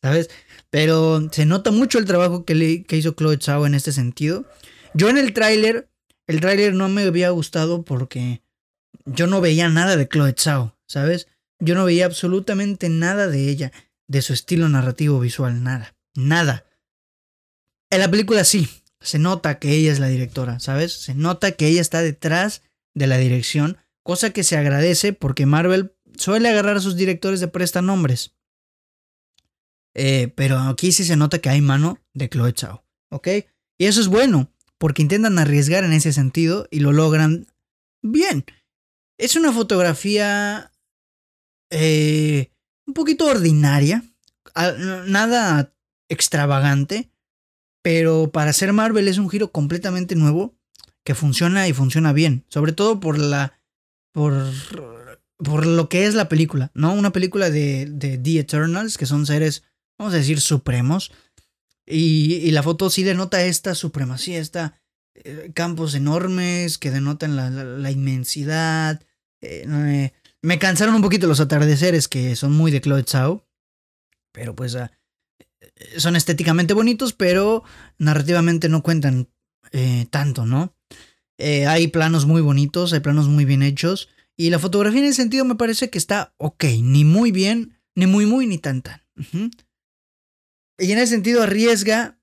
¿Sabes? 0.00 0.30
Pero 0.70 1.28
se 1.30 1.44
nota 1.44 1.70
mucho 1.70 1.98
el 1.98 2.06
trabajo 2.06 2.46
que, 2.46 2.54
le, 2.54 2.86
hizo 2.88 3.12
Chloe 3.12 3.36
Zhao 3.36 3.66
en 3.66 3.74
este 3.74 3.92
sentido. 3.92 4.46
Yo 4.94 5.10
en 5.10 5.18
el 5.18 5.34
tráiler, 5.34 5.90
el 6.26 6.40
tráiler 6.40 6.72
no 6.72 6.88
me 6.88 7.02
había 7.02 7.28
gustado 7.28 7.82
porque 7.82 8.40
yo 9.04 9.26
no 9.26 9.42
veía 9.42 9.68
nada 9.68 9.98
de 9.98 10.08
Chloe 10.08 10.34
Zhao, 10.34 10.78
¿sabes? 10.86 11.28
Yo 11.58 11.74
no 11.74 11.84
veía 11.84 12.06
absolutamente 12.06 12.88
nada 12.88 13.28
de 13.28 13.50
ella, 13.50 13.70
de 14.08 14.22
su 14.22 14.32
estilo 14.32 14.66
narrativo 14.70 15.20
visual, 15.20 15.62
nada, 15.62 15.94
nada. 16.14 16.64
En 17.90 18.00
la 18.00 18.10
película 18.10 18.44
sí, 18.44 18.66
se 19.04 19.18
nota 19.18 19.58
que 19.58 19.72
ella 19.72 19.92
es 19.92 20.00
la 20.00 20.08
directora, 20.08 20.58
¿sabes? 20.60 20.92
Se 20.92 21.14
nota 21.14 21.52
que 21.52 21.68
ella 21.68 21.80
está 21.80 22.02
detrás 22.02 22.62
de 22.94 23.06
la 23.06 23.18
dirección, 23.18 23.76
cosa 24.02 24.30
que 24.30 24.42
se 24.44 24.56
agradece 24.56 25.12
porque 25.12 25.46
Marvel 25.46 25.94
suele 26.16 26.48
agarrar 26.48 26.78
a 26.78 26.80
sus 26.80 26.96
directores 26.96 27.40
de 27.40 27.48
prestanombres. 27.48 28.34
Eh, 29.94 30.32
pero 30.34 30.58
aquí 30.58 30.90
sí 30.90 31.04
se 31.04 31.16
nota 31.16 31.38
que 31.38 31.50
hay 31.50 31.60
mano 31.60 32.00
de 32.14 32.28
Chloe 32.28 32.54
Zhao, 32.56 32.84
¿ok? 33.10 33.28
Y 33.78 33.86
eso 33.86 34.00
es 34.00 34.08
bueno, 34.08 34.50
porque 34.78 35.02
intentan 35.02 35.38
arriesgar 35.38 35.84
en 35.84 35.92
ese 35.92 36.12
sentido 36.12 36.66
y 36.70 36.80
lo 36.80 36.92
logran 36.92 37.46
bien. 38.02 38.44
Es 39.18 39.36
una 39.36 39.52
fotografía 39.52 40.72
eh, 41.70 42.50
un 42.86 42.94
poquito 42.94 43.26
ordinaria, 43.26 44.02
nada 45.06 45.74
extravagante, 46.08 47.10
pero 47.84 48.30
para 48.32 48.54
ser 48.54 48.72
Marvel 48.72 49.08
es 49.08 49.18
un 49.18 49.28
giro 49.28 49.52
completamente 49.52 50.16
nuevo 50.16 50.56
que 51.04 51.14
funciona 51.14 51.68
y 51.68 51.74
funciona 51.74 52.14
bien, 52.14 52.46
sobre 52.48 52.72
todo 52.72 52.98
por 52.98 53.18
la 53.18 53.60
por 54.10 54.32
por 55.36 55.66
lo 55.66 55.90
que 55.90 56.06
es 56.06 56.14
la 56.14 56.30
película, 56.30 56.70
¿no? 56.72 56.94
Una 56.94 57.12
película 57.12 57.50
de, 57.50 57.84
de 57.84 58.16
The 58.16 58.38
Eternals, 58.38 58.96
que 58.96 59.04
son 59.04 59.26
seres, 59.26 59.64
vamos 59.98 60.14
a 60.14 60.16
decir, 60.16 60.40
supremos. 60.40 61.12
Y, 61.84 62.36
y 62.36 62.52
la 62.52 62.62
foto 62.62 62.88
sí 62.88 63.02
denota 63.02 63.44
esta 63.44 63.74
supremacía, 63.74 64.38
esta 64.38 64.80
eh, 65.14 65.50
campos 65.54 65.94
enormes 65.94 66.78
que 66.78 66.90
denotan 66.90 67.36
la, 67.36 67.90
inmensidad. 67.90 69.02
Eh, 69.42 70.10
me 70.40 70.58
cansaron 70.58 70.94
un 70.94 71.02
poquito 71.02 71.26
los 71.26 71.40
atardeceres 71.40 72.08
que 72.08 72.34
son 72.34 72.52
muy 72.52 72.70
de 72.70 72.80
Chloe 72.80 73.04
Zhao. 73.04 73.46
Pero 74.32 74.56
pues 74.56 74.74
ah, 74.74 74.90
eh, 74.90 75.03
son 75.96 76.16
estéticamente 76.16 76.74
bonitos, 76.74 77.12
pero 77.12 77.64
narrativamente 77.98 78.68
no 78.68 78.82
cuentan 78.82 79.28
tanto, 80.10 80.46
¿no? 80.46 80.74
hay 81.38 81.88
planos 81.88 82.26
muy 82.26 82.40
bonitos, 82.40 82.92
hay 82.92 83.00
planos 83.00 83.28
muy 83.28 83.44
bien 83.44 83.62
hechos. 83.62 84.08
Y 84.36 84.50
la 84.50 84.58
fotografía 84.58 85.00
en 85.00 85.06
ese 85.06 85.22
sentido 85.22 85.44
me 85.44 85.56
parece 85.56 85.90
que 85.90 85.98
está 85.98 86.34
ok, 86.38 86.64
ni 86.80 87.04
muy 87.04 87.32
bien, 87.32 87.78
ni 87.94 88.06
muy 88.06 88.26
muy, 88.26 88.46
ni 88.46 88.58
tan 88.58 88.82
tan. 88.82 89.00
Y 90.78 90.92
en 90.92 90.98
ese 90.98 91.14
sentido 91.14 91.42
arriesga 91.42 92.18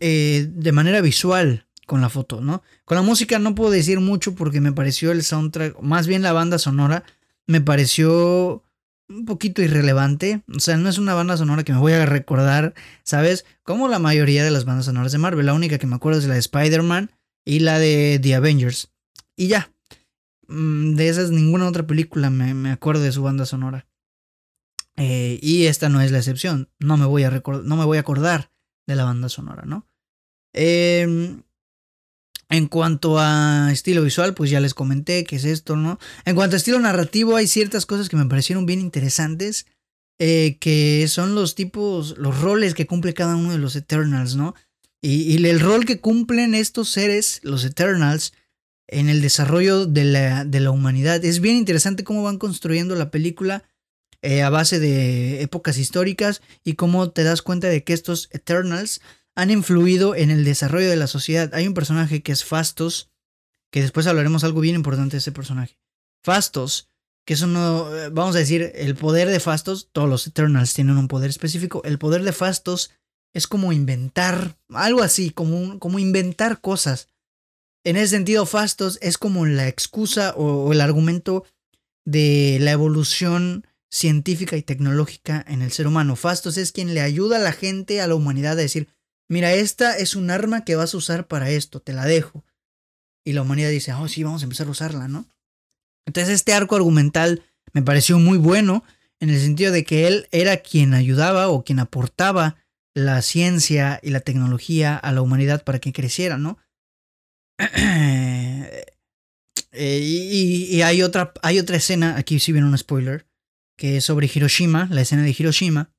de 0.00 0.72
manera 0.72 1.00
visual 1.00 1.66
con 1.86 2.00
la 2.00 2.08
foto, 2.08 2.40
¿no? 2.40 2.62
Con 2.84 2.96
la 2.96 3.02
música 3.02 3.38
no 3.38 3.54
puedo 3.54 3.70
decir 3.70 4.00
mucho 4.00 4.34
porque 4.34 4.60
me 4.60 4.72
pareció 4.72 5.12
el 5.12 5.22
soundtrack, 5.22 5.80
más 5.80 6.06
bien 6.06 6.22
la 6.22 6.32
banda 6.32 6.58
sonora, 6.58 7.04
me 7.46 7.60
pareció 7.60 8.64
un 9.08 9.24
poquito 9.24 9.62
irrelevante. 9.62 10.42
O 10.54 10.60
sea, 10.60 10.76
no 10.76 10.88
es 10.88 10.98
una 10.98 11.14
banda 11.14 11.36
sonora 11.36 11.64
que 11.64 11.72
me 11.72 11.78
voy 11.78 11.92
a 11.92 12.06
recordar, 12.06 12.74
¿sabes? 13.02 13.44
Como 13.62 13.88
la 13.88 13.98
mayoría 13.98 14.44
de 14.44 14.50
las 14.50 14.64
bandas 14.64 14.86
sonoras 14.86 15.12
de 15.12 15.18
Marvel. 15.18 15.46
La 15.46 15.54
única 15.54 15.78
que 15.78 15.86
me 15.86 15.96
acuerdo 15.96 16.18
es 16.18 16.26
la 16.26 16.34
de 16.34 16.40
Spider-Man 16.40 17.10
y 17.44 17.60
la 17.60 17.78
de 17.78 18.18
The 18.22 18.34
Avengers. 18.34 18.92
Y 19.36 19.48
ya. 19.48 19.70
Mm, 20.48 20.94
de 20.94 21.08
esas, 21.08 21.30
ninguna 21.30 21.68
otra 21.68 21.86
película 21.86 22.30
me, 22.30 22.70
acuerdo 22.70 23.02
de 23.02 23.12
su 23.12 23.22
banda 23.22 23.46
sonora. 23.46 23.86
Eh, 24.96 25.38
y 25.42 25.66
esta 25.66 25.88
no 25.88 26.00
es 26.00 26.12
la 26.12 26.18
excepción. 26.18 26.70
No 26.78 26.96
me 26.96 27.06
voy 27.06 27.24
a 27.24 27.30
no 27.30 27.76
me 27.76 27.84
voy 27.84 27.98
a 27.98 28.00
acordar 28.00 28.50
de 28.86 28.94
la 28.94 29.04
banda 29.04 29.28
sonora, 29.28 29.64
¿no? 29.64 29.86
Eh, 30.52 31.40
en 32.48 32.66
cuanto 32.68 33.18
a 33.18 33.70
estilo 33.72 34.02
visual, 34.02 34.34
pues 34.34 34.50
ya 34.50 34.60
les 34.60 34.74
comenté 34.74 35.24
qué 35.24 35.36
es 35.36 35.44
esto, 35.44 35.76
¿no? 35.76 35.98
En 36.24 36.34
cuanto 36.34 36.56
a 36.56 36.58
estilo 36.58 36.78
narrativo, 36.78 37.36
hay 37.36 37.46
ciertas 37.46 37.86
cosas 37.86 38.08
que 38.08 38.16
me 38.16 38.26
parecieron 38.26 38.66
bien 38.66 38.80
interesantes, 38.80 39.66
eh, 40.18 40.58
que 40.60 41.06
son 41.08 41.34
los 41.34 41.54
tipos, 41.54 42.16
los 42.18 42.40
roles 42.40 42.74
que 42.74 42.86
cumple 42.86 43.14
cada 43.14 43.36
uno 43.36 43.52
de 43.52 43.58
los 43.58 43.76
Eternals, 43.76 44.36
¿no? 44.36 44.54
Y, 45.00 45.44
el 45.44 45.60
rol 45.60 45.84
que 45.84 46.00
cumplen 46.00 46.54
estos 46.54 46.88
seres, 46.88 47.40
los 47.42 47.64
Eternals, 47.64 48.32
en 48.86 49.08
el 49.10 49.20
desarrollo 49.20 49.84
de 49.84 50.04
la, 50.04 50.44
de 50.44 50.60
la 50.60 50.70
humanidad. 50.70 51.22
Es 51.24 51.40
bien 51.40 51.56
interesante 51.56 52.04
cómo 52.04 52.22
van 52.22 52.38
construyendo 52.38 52.94
la 52.94 53.10
película 53.10 53.64
eh, 54.22 54.42
a 54.42 54.48
base 54.48 54.80
de 54.80 55.42
épocas 55.42 55.76
históricas 55.76 56.40
y 56.64 56.74
cómo 56.74 57.10
te 57.10 57.24
das 57.24 57.42
cuenta 57.42 57.68
de 57.68 57.84
que 57.84 57.92
estos 57.92 58.30
Eternals 58.32 59.02
han 59.34 59.50
influido 59.50 60.14
en 60.14 60.30
el 60.30 60.44
desarrollo 60.44 60.88
de 60.88 60.96
la 60.96 61.06
sociedad. 61.06 61.52
Hay 61.54 61.66
un 61.66 61.74
personaje 61.74 62.22
que 62.22 62.32
es 62.32 62.44
Fastos, 62.44 63.10
que 63.70 63.82
después 63.82 64.06
hablaremos 64.06 64.44
algo 64.44 64.60
bien 64.60 64.76
importante 64.76 65.12
de 65.12 65.18
ese 65.18 65.32
personaje. 65.32 65.78
Fastos, 66.22 66.88
que 67.26 67.34
es 67.34 67.42
uno, 67.42 67.88
vamos 68.12 68.36
a 68.36 68.38
decir, 68.38 68.72
el 68.74 68.94
poder 68.94 69.28
de 69.28 69.40
Fastos, 69.40 69.88
todos 69.92 70.08
los 70.08 70.26
Eternals 70.26 70.74
tienen 70.74 70.96
un 70.96 71.08
poder 71.08 71.30
específico, 71.30 71.82
el 71.84 71.98
poder 71.98 72.22
de 72.22 72.32
Fastos 72.32 72.90
es 73.32 73.46
como 73.48 73.72
inventar, 73.72 74.56
algo 74.70 75.02
así, 75.02 75.30
como, 75.30 75.78
como 75.80 75.98
inventar 75.98 76.60
cosas. 76.60 77.08
En 77.82 77.96
ese 77.96 78.08
sentido, 78.08 78.46
Fastos 78.46 78.98
es 79.02 79.18
como 79.18 79.44
la 79.44 79.66
excusa 79.66 80.34
o 80.36 80.72
el 80.72 80.80
argumento 80.80 81.44
de 82.04 82.58
la 82.60 82.70
evolución 82.70 83.66
científica 83.90 84.56
y 84.56 84.62
tecnológica 84.62 85.44
en 85.48 85.62
el 85.62 85.72
ser 85.72 85.86
humano. 85.86 86.16
Fastos 86.16 86.56
es 86.56 86.72
quien 86.72 86.94
le 86.94 87.00
ayuda 87.00 87.36
a 87.36 87.40
la 87.40 87.52
gente, 87.52 88.00
a 88.00 88.06
la 88.06 88.14
humanidad 88.14 88.52
a 88.52 88.56
decir, 88.56 88.88
mira, 89.28 89.52
esta 89.52 89.96
es 89.96 90.16
un 90.16 90.30
arma 90.30 90.64
que 90.64 90.76
vas 90.76 90.94
a 90.94 90.96
usar 90.96 91.26
para 91.26 91.50
esto, 91.50 91.80
te 91.80 91.92
la 91.92 92.04
dejo. 92.04 92.44
Y 93.24 93.32
la 93.32 93.42
humanidad 93.42 93.70
dice, 93.70 93.92
oh, 93.92 94.08
sí, 94.08 94.22
vamos 94.22 94.42
a 94.42 94.44
empezar 94.44 94.66
a 94.66 94.70
usarla, 94.70 95.08
¿no? 95.08 95.26
Entonces 96.06 96.34
este 96.34 96.52
arco 96.52 96.76
argumental 96.76 97.42
me 97.72 97.82
pareció 97.82 98.18
muy 98.18 98.38
bueno 98.38 98.84
en 99.20 99.30
el 99.30 99.40
sentido 99.40 99.72
de 99.72 99.84
que 99.84 100.06
él 100.06 100.28
era 100.32 100.58
quien 100.58 100.92
ayudaba 100.92 101.48
o 101.48 101.64
quien 101.64 101.78
aportaba 101.78 102.56
la 102.94 103.22
ciencia 103.22 103.98
y 104.02 104.10
la 104.10 104.20
tecnología 104.20 104.96
a 104.96 105.12
la 105.12 105.22
humanidad 105.22 105.64
para 105.64 105.78
que 105.78 105.92
creciera, 105.92 106.38
¿no? 106.38 106.58
Eh, 109.76 109.98
y, 110.70 110.82
hay, 110.82 111.02
otra, 111.02 111.32
hay 111.42 111.58
otra 111.58 111.76
escena, 111.76 112.16
aquí 112.16 112.38
sí 112.38 112.52
viene 112.52 112.68
un 112.68 112.78
spoiler, 112.78 113.26
que 113.76 113.96
es 113.96 114.04
sobre 114.04 114.30
Hiroshima, 114.32 114.86
la 114.88 115.00
escena 115.00 115.22
de 115.22 115.34
Hiroshima, 115.36 115.90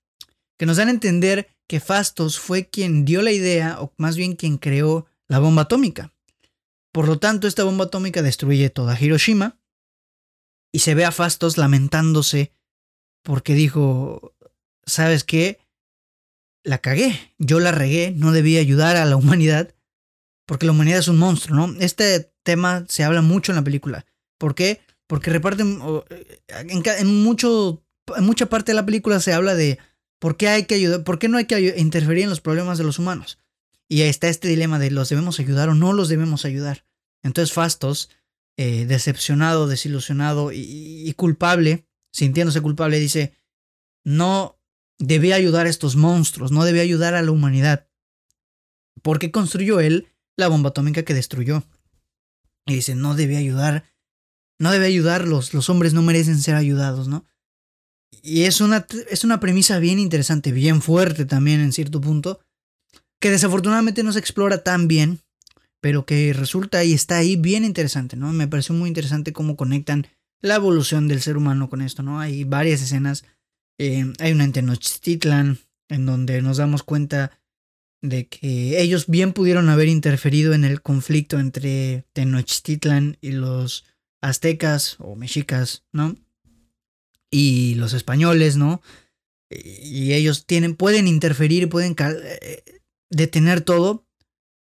que 0.57 0.65
nos 0.65 0.77
dan 0.77 0.87
a 0.87 0.91
entender 0.91 1.49
que 1.67 1.79
Fastos 1.79 2.39
fue 2.39 2.69
quien 2.69 3.05
dio 3.05 3.21
la 3.21 3.31
idea, 3.31 3.81
o 3.81 3.93
más 3.97 4.15
bien 4.15 4.35
quien 4.35 4.57
creó 4.57 5.05
la 5.27 5.39
bomba 5.39 5.63
atómica. 5.63 6.13
Por 6.91 7.07
lo 7.07 7.19
tanto, 7.19 7.47
esta 7.47 7.63
bomba 7.63 7.85
atómica 7.85 8.21
destruye 8.21 8.69
toda 8.69 8.99
Hiroshima 8.99 9.59
y 10.71 10.79
se 10.79 10.95
ve 10.95 11.05
a 11.05 11.11
Fastos 11.11 11.57
lamentándose 11.57 12.53
porque 13.23 13.53
dijo, 13.53 14.35
¿sabes 14.85 15.23
qué? 15.23 15.59
La 16.63 16.77
cagué, 16.77 17.33
yo 17.37 17.59
la 17.59 17.71
regué, 17.71 18.11
no 18.15 18.31
debía 18.31 18.59
ayudar 18.59 18.95
a 18.95 19.05
la 19.05 19.15
humanidad 19.15 19.75
porque 20.45 20.65
la 20.65 20.71
humanidad 20.71 20.99
es 20.99 21.07
un 21.07 21.17
monstruo, 21.17 21.55
¿no? 21.67 21.79
Este 21.79 22.31
tema 22.43 22.85
se 22.87 23.03
habla 23.03 23.21
mucho 23.21 23.51
en 23.51 23.57
la 23.57 23.63
película. 23.63 24.05
¿Por 24.37 24.53
qué? 24.53 24.81
Porque 25.07 25.31
reparten, 25.31 25.81
en, 26.47 27.23
mucho, 27.23 27.83
en 28.15 28.23
mucha 28.23 28.45
parte 28.47 28.71
de 28.71 28.75
la 28.75 28.85
película 28.85 29.19
se 29.19 29.33
habla 29.33 29.55
de 29.55 29.79
por 30.19 30.37
qué 30.37 30.47
hay 30.49 30.65
que 30.65 30.75
ayudar, 30.75 31.03
por 31.03 31.19
qué 31.19 31.29
no 31.29 31.37
hay 31.37 31.45
que 31.45 31.75
interferir 31.77 32.23
en 32.23 32.29
los 32.29 32.41
problemas 32.41 32.77
de 32.77 32.83
los 32.83 32.99
humanos. 32.99 33.39
Y 33.87 34.01
ahí 34.01 34.09
está 34.09 34.29
este 34.29 34.47
dilema 34.47 34.79
de 34.79 34.91
los 34.91 35.09
debemos 35.09 35.39
ayudar 35.39 35.69
o 35.69 35.75
no 35.75 35.93
los 35.93 36.09
debemos 36.09 36.45
ayudar. 36.45 36.85
Entonces 37.23 37.53
Fastos, 37.53 38.09
eh, 38.57 38.85
decepcionado, 38.85 39.67
desilusionado 39.67 40.51
y, 40.53 41.11
culpable, 41.17 41.87
sintiéndose 42.11 42.61
culpable, 42.61 42.99
dice, 42.99 43.33
no 44.03 44.59
debía 44.97 45.35
ayudar 45.35 45.65
a 45.65 45.69
estos 45.69 45.95
monstruos, 45.95 46.51
no 46.51 46.63
debía 46.63 46.81
ayudar 46.81 47.15
a 47.15 47.21
la 47.21 47.31
humanidad. 47.31 47.89
Porque 49.01 49.31
construyó 49.31 49.79
él 49.79 50.07
la 50.37 50.47
bomba 50.47 50.69
atómica 50.69 51.03
que 51.03 51.13
destruyó. 51.13 51.63
Y 52.65 52.75
dice, 52.75 52.95
no 52.95 53.13
debía 53.13 53.39
ayudar, 53.39 53.91
no 54.57 54.71
debe 54.71 54.87
ayudarlos, 54.87 55.53
los 55.53 55.69
hombres 55.69 55.93
no 55.93 56.01
merecen 56.01 56.39
ser 56.39 56.55
ayudados, 56.55 57.07
¿no? 57.07 57.25
Y 58.25 58.45
es 58.45 58.59
una, 58.59 58.87
es 59.11 59.23
una 59.23 59.39
premisa 59.39 59.77
bien 59.77 59.99
interesante, 59.99 60.51
bien 60.51 60.81
fuerte 60.81 61.25
también 61.25 61.59
en 61.59 61.71
cierto 61.71 62.01
punto, 62.01 62.39
que 63.21 63.29
desafortunadamente 63.29 64.01
no 64.01 64.11
se 64.11 64.17
explora 64.17 64.63
tan 64.63 64.87
bien, 64.87 65.19
pero 65.79 66.07
que 66.07 66.33
resulta 66.33 66.83
y 66.83 66.93
está 66.93 67.17
ahí 67.17 67.35
bien 67.35 67.63
interesante, 67.63 68.15
¿no? 68.15 68.33
Me 68.33 68.47
pareció 68.47 68.73
muy 68.73 68.87
interesante 68.87 69.31
cómo 69.31 69.55
conectan 69.55 70.07
la 70.41 70.55
evolución 70.55 71.07
del 71.07 71.21
ser 71.21 71.37
humano 71.37 71.69
con 71.69 71.83
esto, 71.83 72.01
¿no? 72.01 72.19
Hay 72.19 72.45
varias 72.45 72.81
escenas, 72.81 73.25
eh, 73.77 74.11
hay 74.17 74.31
una 74.31 74.45
en 74.45 74.53
Tenochtitlan, 74.53 75.59
en 75.89 76.05
donde 76.07 76.41
nos 76.41 76.57
damos 76.57 76.81
cuenta 76.81 77.39
de 78.01 78.27
que 78.27 78.81
ellos 78.81 79.05
bien 79.05 79.33
pudieron 79.33 79.69
haber 79.69 79.87
interferido 79.87 80.55
en 80.55 80.63
el 80.63 80.81
conflicto 80.81 81.37
entre 81.37 82.05
Tenochtitlan 82.13 83.19
y 83.21 83.33
los 83.33 83.85
aztecas 84.19 84.95
o 84.97 85.15
mexicas, 85.15 85.83
¿no? 85.91 86.15
Y 87.35 87.75
los 87.75 87.91
españoles, 87.91 88.55
¿no? 88.55 88.81
Y 89.49 90.13
ellos 90.13 90.45
tienen, 90.45 90.75
pueden 90.75 91.07
interferir, 91.07 91.67
pueden 91.67 91.95
eh, 91.99 92.63
detener 93.09 93.59
todo, 93.59 94.07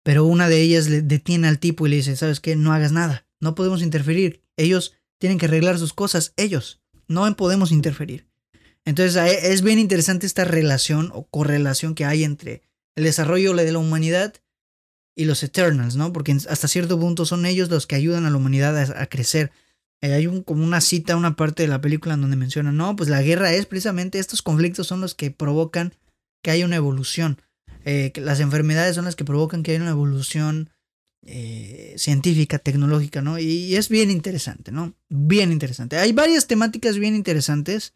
pero 0.04 0.24
una 0.24 0.48
de 0.48 0.60
ellas 0.60 0.88
le 0.88 1.02
detiene 1.02 1.48
al 1.48 1.58
tipo 1.58 1.86
y 1.86 1.90
le 1.90 1.96
dice, 1.96 2.14
¿sabes 2.14 2.38
qué? 2.38 2.54
No 2.54 2.72
hagas 2.72 2.92
nada, 2.92 3.26
no 3.40 3.56
podemos 3.56 3.82
interferir. 3.82 4.44
Ellos 4.56 4.94
tienen 5.18 5.38
que 5.38 5.46
arreglar 5.46 5.78
sus 5.78 5.92
cosas, 5.92 6.32
ellos, 6.36 6.80
no 7.08 7.36
podemos 7.36 7.72
interferir. 7.72 8.28
Entonces 8.84 9.16
es 9.42 9.62
bien 9.62 9.78
interesante 9.78 10.26
esta 10.26 10.44
relación 10.44 11.10
o 11.12 11.26
correlación 11.26 11.94
que 11.94 12.04
hay 12.04 12.24
entre 12.24 12.62
el 12.96 13.04
desarrollo 13.04 13.54
de 13.54 13.72
la 13.72 13.78
humanidad 13.78 14.34
y 15.16 15.24
los 15.24 15.42
Eternals, 15.42 15.96
¿no? 15.96 16.12
Porque 16.12 16.36
hasta 16.48 16.68
cierto 16.68 16.98
punto 16.98 17.26
son 17.26 17.44
ellos 17.46 17.68
los 17.68 17.86
que 17.86 17.96
ayudan 17.96 18.26
a 18.26 18.30
la 18.30 18.36
humanidad 18.36 18.78
a, 18.78 19.06
crecer. 19.06 19.50
Eh, 20.02 20.14
hay 20.14 20.26
un, 20.26 20.42
como 20.42 20.64
una 20.64 20.80
cita, 20.80 21.16
una 21.16 21.36
parte 21.36 21.62
de 21.62 21.68
la 21.68 21.80
película 21.80 22.14
en 22.14 22.22
donde 22.22 22.36
mencionan, 22.36 22.76
no, 22.76 22.96
pues 22.96 23.08
la 23.08 23.22
guerra 23.22 23.52
es 23.52 23.66
precisamente, 23.66 24.18
estos 24.18 24.42
conflictos 24.42 24.86
son 24.86 25.00
los 25.00 25.14
que 25.14 25.30
provocan 25.30 25.94
que 26.42 26.50
haya 26.50 26.64
una 26.64 26.76
evolución. 26.76 27.40
Eh, 27.84 28.12
las 28.16 28.40
enfermedades 28.40 28.94
son 28.94 29.04
las 29.04 29.16
que 29.16 29.24
provocan 29.24 29.62
que 29.62 29.72
haya 29.72 29.80
una 29.80 29.90
evolución 29.90 30.70
eh, 31.26 31.94
científica, 31.98 32.58
tecnológica, 32.58 33.20
¿no? 33.20 33.38
Y, 33.38 33.74
es 33.76 33.90
bien 33.90 34.10
interesante, 34.10 34.72
¿no? 34.72 34.94
Bien 35.10 35.52
interesante. 35.52 35.98
Hay 35.98 36.12
varias 36.12 36.46
temáticas 36.46 36.98
bien 36.98 37.14
interesantes 37.14 37.92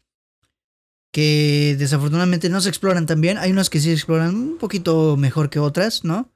que 1.10 1.76
desafortunadamente 1.78 2.50
no 2.50 2.60
se 2.60 2.68
exploran 2.68 3.06
tan 3.06 3.20
bien. 3.20 3.38
Hay 3.38 3.50
unas 3.50 3.70
que 3.70 3.80
sí 3.80 3.86
se 3.86 3.94
exploran 3.94 4.34
un 4.34 4.58
poquito 4.58 5.16
mejor 5.16 5.48
que 5.48 5.58
otras, 5.58 6.04
¿no? 6.04 6.33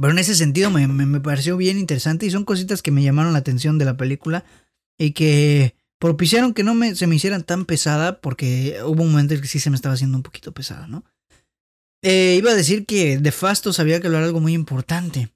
Pero 0.00 0.12
en 0.12 0.18
ese 0.18 0.34
sentido 0.34 0.70
me, 0.70 0.86
me, 0.86 1.20
pareció 1.20 1.56
bien 1.56 1.78
interesante 1.78 2.26
y 2.26 2.30
son 2.30 2.44
cositas 2.44 2.82
que 2.82 2.90
me 2.90 3.02
llamaron 3.02 3.32
la 3.32 3.38
atención 3.38 3.78
de 3.78 3.84
la 3.84 3.96
película 3.96 4.44
y 4.98 5.12
que 5.12 5.74
propiciaron 5.98 6.52
que 6.52 6.62
no 6.62 6.74
me, 6.74 6.94
se 6.94 7.06
me 7.06 7.16
hicieran 7.16 7.44
tan 7.44 7.64
pesada 7.64 8.20
porque 8.20 8.78
hubo 8.84 9.02
un 9.02 9.12
momento 9.12 9.34
en 9.34 9.40
que 9.40 9.48
sí 9.48 9.58
se 9.58 9.70
me 9.70 9.76
estaba 9.76 9.94
haciendo 9.94 10.18
un 10.18 10.22
poquito 10.22 10.52
pesada, 10.52 10.86
¿no? 10.86 11.04
Eh, 12.02 12.36
iba 12.38 12.50
a 12.50 12.54
decir 12.54 12.84
que 12.86 13.18
de 13.18 13.32
Fastos 13.32 13.80
había 13.80 14.00
que 14.00 14.06
hablar 14.06 14.22
algo 14.22 14.40
muy 14.40 14.52
importante. 14.52 15.32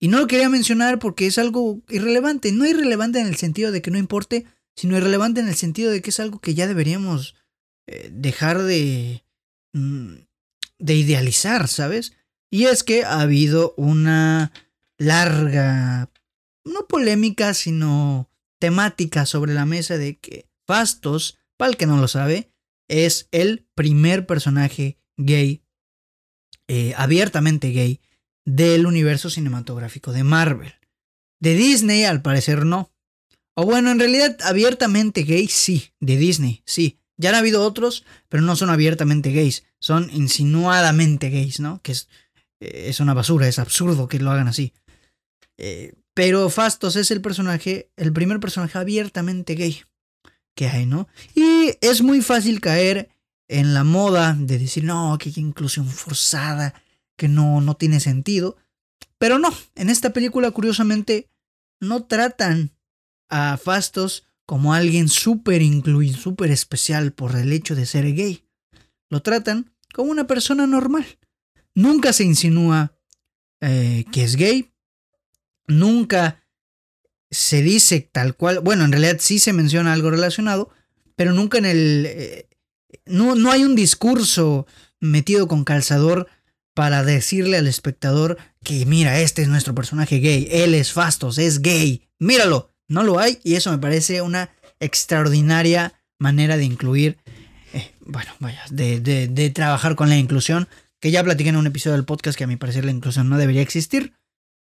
Y 0.00 0.08
no 0.08 0.18
lo 0.18 0.26
quería 0.26 0.48
mencionar 0.48 0.98
porque 0.98 1.26
es 1.26 1.38
algo 1.38 1.82
irrelevante. 1.88 2.52
No 2.52 2.66
irrelevante 2.66 3.20
en 3.20 3.26
el 3.26 3.36
sentido 3.36 3.72
de 3.72 3.82
que 3.82 3.90
no 3.90 3.98
importe, 3.98 4.46
sino 4.74 4.96
irrelevante 4.96 5.40
en 5.40 5.48
el 5.48 5.54
sentido 5.54 5.90
de 5.90 6.00
que 6.00 6.10
es 6.10 6.20
algo 6.20 6.40
que 6.40 6.54
ya 6.54 6.66
deberíamos 6.66 7.34
eh, 7.86 8.10
dejar 8.12 8.62
de, 8.62 9.24
mm, 9.74 10.14
de 10.78 10.94
idealizar, 10.94 11.68
¿sabes? 11.68 12.12
Y 12.50 12.64
es 12.64 12.82
que 12.82 13.04
ha 13.04 13.20
habido 13.20 13.74
una 13.76 14.52
larga, 14.98 16.10
no 16.64 16.86
polémica, 16.86 17.54
sino 17.54 18.30
temática 18.58 19.26
sobre 19.26 19.54
la 19.54 19.66
mesa 19.66 19.98
de 19.98 20.18
que 20.18 20.48
Fastos, 20.66 21.38
para 21.56 21.70
el 21.70 21.76
que 21.76 21.86
no 21.86 21.98
lo 21.98 22.08
sabe, 22.08 22.52
es 22.88 23.28
el 23.32 23.66
primer 23.74 24.26
personaje 24.26 24.98
gay, 25.16 25.62
eh, 26.68 26.94
abiertamente 26.96 27.70
gay, 27.70 28.00
del 28.44 28.86
universo 28.86 29.30
cinematográfico 29.30 30.12
de 30.12 30.24
Marvel. 30.24 30.74
De 31.40 31.54
Disney, 31.54 32.04
al 32.04 32.22
parecer, 32.22 32.64
no. 32.64 32.90
O 33.54 33.64
bueno, 33.64 33.90
en 33.90 33.98
realidad, 33.98 34.36
abiertamente 34.42 35.22
gay, 35.22 35.48
sí. 35.48 35.92
De 36.00 36.16
Disney, 36.16 36.62
sí. 36.64 36.98
Ya 37.16 37.30
han 37.30 37.36
habido 37.36 37.64
otros, 37.64 38.04
pero 38.28 38.42
no 38.42 38.56
son 38.56 38.70
abiertamente 38.70 39.32
gays. 39.32 39.64
Son 39.80 40.08
insinuadamente 40.12 41.30
gays, 41.30 41.60
¿no? 41.60 41.82
Que 41.82 41.92
es, 41.92 42.08
es 42.60 43.00
una 43.00 43.14
basura, 43.14 43.48
es 43.48 43.58
absurdo 43.58 44.08
que 44.08 44.18
lo 44.18 44.30
hagan 44.30 44.48
así. 44.48 44.72
Eh, 45.56 45.94
pero 46.14 46.50
Fastos 46.50 46.96
es 46.96 47.10
el 47.10 47.20
personaje, 47.20 47.90
el 47.96 48.12
primer 48.12 48.40
personaje 48.40 48.78
abiertamente 48.78 49.54
gay 49.54 49.82
que 50.54 50.66
hay, 50.66 50.86
¿no? 50.86 51.06
Y 51.36 51.70
es 51.80 52.02
muy 52.02 52.20
fácil 52.20 52.60
caer 52.60 53.10
en 53.46 53.74
la 53.74 53.84
moda 53.84 54.36
de 54.36 54.58
decir, 54.58 54.82
no, 54.82 55.16
que 55.18 55.32
inclusión 55.36 55.86
forzada, 55.86 56.74
que 57.16 57.28
no, 57.28 57.60
no 57.60 57.76
tiene 57.76 58.00
sentido. 58.00 58.56
Pero 59.18 59.38
no, 59.38 59.54
en 59.76 59.88
esta 59.88 60.12
película 60.12 60.50
curiosamente 60.50 61.28
no 61.80 62.04
tratan 62.04 62.72
a 63.28 63.56
Fastos 63.56 64.26
como 64.46 64.74
alguien 64.74 65.08
súper 65.08 65.62
incluido, 65.62 66.16
súper 66.16 66.50
especial 66.50 67.12
por 67.12 67.36
el 67.36 67.52
hecho 67.52 67.74
de 67.76 67.86
ser 67.86 68.12
gay. 68.14 68.44
Lo 69.10 69.22
tratan 69.22 69.72
como 69.94 70.10
una 70.10 70.26
persona 70.26 70.66
normal. 70.66 71.06
Nunca 71.78 72.12
se 72.12 72.24
insinúa 72.24 72.92
eh, 73.60 74.04
que 74.10 74.24
es 74.24 74.34
gay, 74.34 74.72
nunca 75.68 76.42
se 77.30 77.62
dice 77.62 78.00
tal 78.00 78.34
cual, 78.34 78.58
bueno, 78.58 78.84
en 78.84 78.90
realidad 78.90 79.18
sí 79.20 79.38
se 79.38 79.52
menciona 79.52 79.92
algo 79.92 80.10
relacionado, 80.10 80.70
pero 81.14 81.32
nunca 81.32 81.58
en 81.58 81.66
el... 81.66 82.06
Eh, 82.08 82.48
no, 83.06 83.36
no 83.36 83.52
hay 83.52 83.62
un 83.62 83.76
discurso 83.76 84.66
metido 84.98 85.46
con 85.46 85.62
calzador 85.62 86.26
para 86.74 87.04
decirle 87.04 87.58
al 87.58 87.68
espectador 87.68 88.38
que 88.64 88.84
mira, 88.84 89.20
este 89.20 89.42
es 89.42 89.48
nuestro 89.48 89.72
personaje 89.72 90.18
gay, 90.18 90.48
él 90.50 90.74
es 90.74 90.92
Fastos, 90.92 91.38
es 91.38 91.62
gay, 91.62 92.08
míralo, 92.18 92.74
no 92.88 93.04
lo 93.04 93.20
hay 93.20 93.38
y 93.44 93.54
eso 93.54 93.70
me 93.70 93.78
parece 93.78 94.20
una 94.20 94.50
extraordinaria 94.80 95.92
manera 96.18 96.56
de 96.56 96.64
incluir, 96.64 97.18
eh, 97.72 97.92
bueno, 98.00 98.32
vaya, 98.40 98.64
de, 98.68 98.98
de, 98.98 99.28
de, 99.28 99.50
trabajar 99.50 99.94
con 99.94 100.08
la 100.08 100.16
inclusión, 100.16 100.66
que 101.00 101.10
ya 101.10 101.22
platiqué 101.22 101.50
en 101.50 101.56
un 101.56 101.66
episodio 101.66 101.96
del 101.96 102.04
podcast 102.04 102.36
que 102.36 102.44
a 102.44 102.48
mi 102.48 102.56
parecer 102.56 102.84
la 102.84 102.90
inclusión 102.90 103.28
no 103.28 103.38
debería 103.38 103.62
existir. 103.62 104.14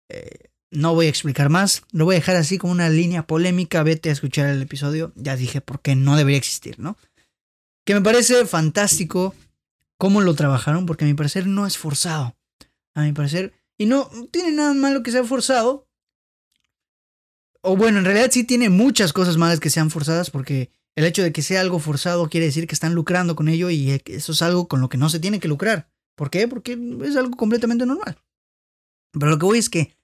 Eh, 0.10 0.50
no 0.72 0.96
voy 0.96 1.06
a 1.06 1.10
explicar 1.10 1.50
más, 1.50 1.84
lo 1.92 2.06
voy 2.06 2.16
a 2.16 2.20
dejar 2.20 2.36
así 2.36 2.58
como 2.58 2.74
una 2.74 2.90
línea 2.90 3.28
polémica, 3.28 3.84
vete 3.84 4.10
a 4.10 4.14
escuchar 4.14 4.50
el 4.50 4.62
episodio, 4.62 5.14
ya 5.16 5.36
dije 5.36 5.62
por 5.62 5.82
qué 5.82 5.96
no 5.96 6.18
debería 6.18 6.38
existir, 6.38 6.80
¿no? 6.80 6.98
Que 7.86 7.94
me 7.94 8.02
parece 8.02 8.46
fantástico 8.46 9.36
cómo 9.98 10.22
lo 10.22 10.34
trabajaron, 10.34 10.86
porque 10.86 11.06
a 11.06 11.08
mi 11.08 11.14
parecer 11.14 11.46
no 11.46 11.68
es 11.68 11.78
forzado, 11.78 12.36
a 12.96 13.04
mi 13.04 13.12
parecer, 13.12 13.54
y 13.78 13.86
no 13.86 14.10
tiene 14.32 14.52
nada 14.52 14.74
malo 14.74 15.04
que 15.04 15.12
sea 15.12 15.24
forzado, 15.24 15.88
o 17.62 17.78
bueno, 17.78 18.00
en 18.00 18.06
realidad 18.06 18.30
sí 18.32 18.44
tiene 18.44 18.70
muchas 18.70 19.14
cosas 19.14 19.38
malas 19.38 19.60
que 19.60 19.70
sean 19.70 19.92
forzadas, 19.92 20.32
porque 20.32 20.72
el 20.96 21.06
hecho 21.06 21.24
de 21.24 21.32
que 21.32 21.42
sea 21.42 21.62
algo 21.62 21.80
forzado 21.80 22.30
quiere 22.30 22.48
decir 22.48 22.68
que 22.68 22.76
están 22.76 22.96
lucrando 22.96 23.36
con 23.36 23.48
ello 23.48 23.70
y 23.70 24.02
eso 24.06 24.32
es 24.32 24.42
algo 24.42 24.68
con 24.68 24.82
lo 24.82 24.90
que 24.90 24.98
no 24.98 25.10
se 25.10 25.20
tiene 25.20 25.40
que 25.40 25.48
lucrar. 25.48 25.93
¿Por 26.16 26.30
qué? 26.30 26.48
Porque 26.48 26.78
es 27.04 27.16
algo 27.16 27.36
completamente 27.38 27.86
normal. 27.86 28.18
Pero 29.12 29.32
lo 29.32 29.40
que 29.40 29.46
voy 29.46 29.60
es 29.60 29.70
que 29.70 29.96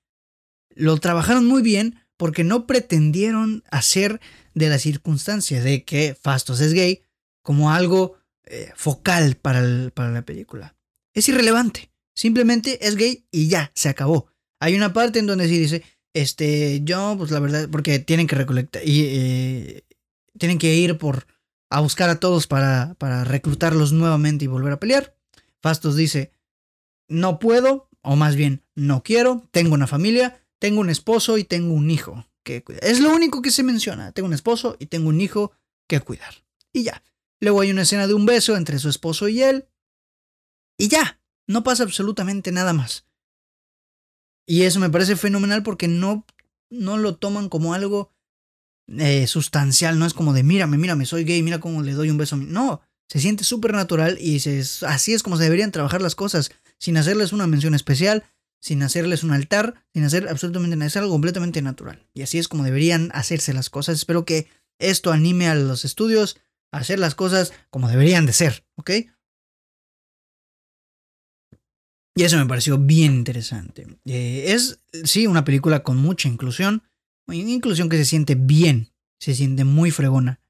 lo 0.76 0.98
trabajaron 0.98 1.46
muy 1.46 1.62
bien 1.62 2.00
porque 2.18 2.44
no 2.44 2.68
pretendieron 2.68 3.64
hacer 3.72 4.20
de 4.54 4.70
la 4.70 4.78
circunstancia 4.78 5.62
de 5.62 5.84
que 5.84 6.16
Fastos 6.20 6.60
es 6.60 6.74
gay 6.74 7.04
como 7.42 7.72
algo 7.72 8.18
eh, 8.46 8.72
focal 8.76 9.36
para, 9.36 9.62
la 9.62 10.22
película. 10.24 10.76
Es 11.14 11.30
irrelevante. 11.30 11.92
Simplemente 12.16 12.86
es 12.86 12.96
gay 12.96 13.26
y 13.32 13.48
ya, 13.48 13.72
se 13.74 13.90
acabó. 13.90 14.28
Hay 14.60 14.76
una 14.76 14.92
parte 14.92 15.20
en 15.20 15.28
donde 15.28 15.48
sí 15.48 15.58
dice, 15.58 15.84
este, 16.14 16.82
yo, 16.84 17.16
pues 17.18 17.32
la 17.32 17.40
verdad, 17.40 17.70
porque 17.72 18.00
tienen 18.00 18.28
que 18.28 18.36
recolectar 18.36 18.82
y 18.86 19.06
eh, 19.06 19.84
tienen 20.38 20.58
que 20.58 20.76
ir 20.76 20.98
por 20.98 21.26
a 21.70 21.80
buscar 21.80 22.10
a 22.10 22.20
todos 22.20 22.48
para, 22.48 22.96
para 22.96 23.24
reclutarlos 23.24 23.94
nuevamente 23.94 24.46
y 24.46 24.48
volver 24.48 24.74
a 24.74 24.80
pelear. 24.80 25.16
Fastos 25.62 25.96
dice, 25.96 26.32
no 27.08 27.40
puedo, 27.40 27.90
o 28.02 28.16
más 28.16 28.36
bien, 28.36 28.64
no 28.76 29.04
quiero, 29.04 29.48
tengo 29.52 29.74
una 29.74 29.88
familia, 29.88 30.42
tengo 30.60 30.82
un 30.82 30.90
esposo 30.90 31.38
y 31.38 31.44
tengo 31.44 31.74
un 31.74 31.90
hijo 31.90 32.26
que 32.44 32.64
cuidar. 32.64 32.84
Es 32.84 33.00
lo 33.00 33.14
único 33.14 33.42
que 33.42 33.52
se 33.52 33.64
menciona, 33.64 34.12
tengo 34.12 34.28
un 34.28 34.34
esposo 34.34 34.78
y 34.80 34.88
tengo 34.88 35.10
un 35.10 35.22
hijo 35.22 35.52
que 35.88 36.00
cuidar. 36.00 36.44
Y 36.72 36.84
ya. 36.84 37.04
Luego 37.42 37.62
hay 37.62 37.72
una 37.72 37.84
escena 37.84 38.08
de 38.08 38.14
un 38.14 38.26
beso 38.26 38.58
entre 38.58 38.80
su 38.80 38.90
esposo 38.90 39.28
y 39.28 39.42
él. 39.42 39.68
Y 40.78 40.88
ya, 40.88 41.20
no 41.48 41.64
pasa 41.64 41.84
absolutamente 41.84 42.52
nada 42.52 42.74
más. 42.74 43.06
Y 44.46 44.64
eso 44.64 44.80
me 44.80 44.90
parece 44.90 45.16
fenomenal 45.16 45.64
porque 45.64 45.88
no, 45.88 46.26
no 46.70 46.98
lo 46.98 47.16
toman 47.16 47.50
como 47.50 47.74
algo 47.74 48.12
eh, 48.88 49.28
sustancial, 49.28 50.00
no 50.00 50.06
es 50.06 50.14
como 50.14 50.34
de 50.34 50.44
mírame, 50.44 50.78
mírame, 50.78 51.06
soy 51.06 51.24
gay, 51.24 51.44
mira 51.44 51.60
cómo 51.60 51.82
le 51.82 51.94
doy 51.94 52.10
un 52.10 52.18
beso. 52.18 52.36
No, 52.36 52.82
se 53.10 53.20
siente 53.20 53.44
súper 53.44 53.74
natural 53.74 54.18
y 54.20 54.38
así 54.38 55.14
es 55.14 55.24
como 55.24 55.38
se 55.38 55.44
deberían 55.44 55.72
trabajar 55.72 56.02
las 56.02 56.16
cosas, 56.16 56.52
sin 56.78 56.96
hacerles 56.96 57.34
una 57.34 57.48
mención 57.48 57.74
especial, 57.74 58.24
sin 58.62 58.84
hacerles 58.84 59.24
un 59.24 59.32
altar, 59.32 59.84
sin 59.94 60.04
hacer 60.04 60.28
absolutamente 60.30 60.76
nada, 60.76 60.88
es 60.88 60.98
algo 60.98 61.12
completamente 61.12 61.62
natural. 61.62 62.08
Y 62.14 62.22
así 62.22 62.38
es 62.38 62.48
como 62.48 62.64
deberían 62.64 63.10
hacerse 63.14 63.54
las 63.54 63.70
cosas. 63.70 63.96
Espero 63.96 64.26
que 64.26 64.48
esto 64.80 65.12
anime 65.12 65.48
a 65.48 65.56
los 65.56 65.86
estudios 65.86 66.40
a 66.72 66.80
hacer 66.80 67.00
las 67.00 67.16
cosas 67.16 67.52
como 67.72 67.90
deberían 67.90 68.26
de 68.28 68.34
ser, 68.34 68.66
¿ok? 68.76 68.92
Y 72.16 72.24
eso 72.24 72.38
me 72.38 72.46
pareció 72.46 72.78
bien 72.78 73.16
interesante. 73.16 73.88
Eh, 74.06 74.46
es, 74.48 74.82
sí, 75.06 75.26
una 75.26 75.46
película 75.46 75.84
con 75.84 75.98
mucha 75.98 76.28
inclusión. 76.28 76.84
Una 77.28 77.38
inclusión 77.38 77.88
que 77.88 77.98
se 77.98 78.06
siente 78.06 78.36
bien. 78.36 78.92
Se 79.20 79.34
siente 79.34 79.64
muy 79.64 79.90
fregona. 79.90 80.42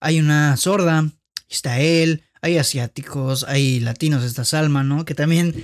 Hay 0.00 0.18
una 0.18 0.56
sorda, 0.56 1.12
está 1.54 1.80
él, 1.80 2.22
hay 2.42 2.58
asiáticos, 2.58 3.44
hay 3.44 3.80
latinos, 3.80 4.24
está 4.24 4.44
Salma, 4.44 4.82
¿no? 4.82 5.04
Que 5.04 5.14
también... 5.14 5.54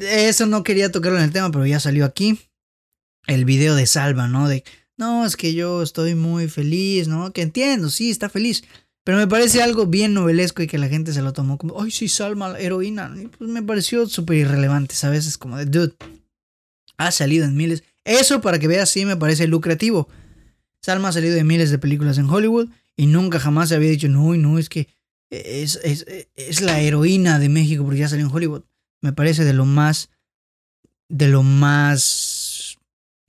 Eso 0.00 0.46
no 0.46 0.62
quería 0.62 0.90
tocarlo 0.90 1.18
en 1.18 1.24
el 1.24 1.32
tema, 1.32 1.50
pero 1.50 1.66
ya 1.66 1.80
salió 1.80 2.04
aquí. 2.04 2.38
El 3.26 3.44
video 3.44 3.74
de 3.74 3.86
Salma, 3.86 4.28
¿no? 4.28 4.48
De, 4.48 4.64
no, 4.96 5.26
es 5.26 5.36
que 5.36 5.52
yo 5.52 5.82
estoy 5.82 6.14
muy 6.14 6.48
feliz, 6.48 7.08
¿no? 7.08 7.32
Que 7.32 7.42
entiendo, 7.42 7.90
sí, 7.90 8.10
está 8.10 8.28
feliz. 8.28 8.64
Pero 9.04 9.18
me 9.18 9.28
parece 9.28 9.62
algo 9.62 9.86
bien 9.86 10.14
novelesco 10.14 10.62
y 10.62 10.66
que 10.66 10.78
la 10.78 10.88
gente 10.88 11.12
se 11.12 11.22
lo 11.22 11.32
tomó 11.32 11.58
como, 11.58 11.80
ay, 11.80 11.90
sí, 11.90 12.08
Salma, 12.08 12.58
heroína. 12.58 13.14
Y 13.20 13.28
pues 13.28 13.50
me 13.50 13.62
pareció 13.62 14.06
súper 14.08 14.38
irrelevante, 14.38 14.94
¿sabes? 14.94 15.26
Es 15.26 15.38
como 15.38 15.56
de, 15.58 15.66
dude, 15.66 15.94
ha 16.96 17.12
salido 17.12 17.44
en 17.44 17.56
miles. 17.56 17.84
Eso, 18.04 18.40
para 18.40 18.58
que 18.58 18.68
veas, 18.68 18.88
sí 18.90 19.04
me 19.04 19.16
parece 19.16 19.46
lucrativo. 19.46 20.08
Salma 20.82 21.08
ha 21.08 21.12
salido 21.12 21.36
en 21.36 21.46
miles 21.46 21.70
de 21.70 21.78
películas 21.78 22.18
en 22.18 22.28
Hollywood 22.28 22.68
y 22.96 23.06
nunca 23.06 23.38
jamás 23.38 23.68
se 23.68 23.74
había 23.74 23.90
dicho, 23.90 24.08
no, 24.08 24.34
no, 24.34 24.58
es 24.58 24.68
que 24.68 24.88
es, 25.30 25.76
es, 25.82 26.06
es 26.34 26.60
la 26.60 26.80
heroína 26.80 27.38
de 27.38 27.48
México 27.48 27.84
porque 27.84 28.00
ya 28.00 28.08
salió 28.08 28.26
en 28.26 28.32
Hollywood. 28.32 28.64
Me 29.02 29.12
parece 29.12 29.44
de 29.44 29.52
lo 29.52 29.64
más, 29.64 30.10
de 31.08 31.28
lo 31.28 31.42
más, 31.42 32.78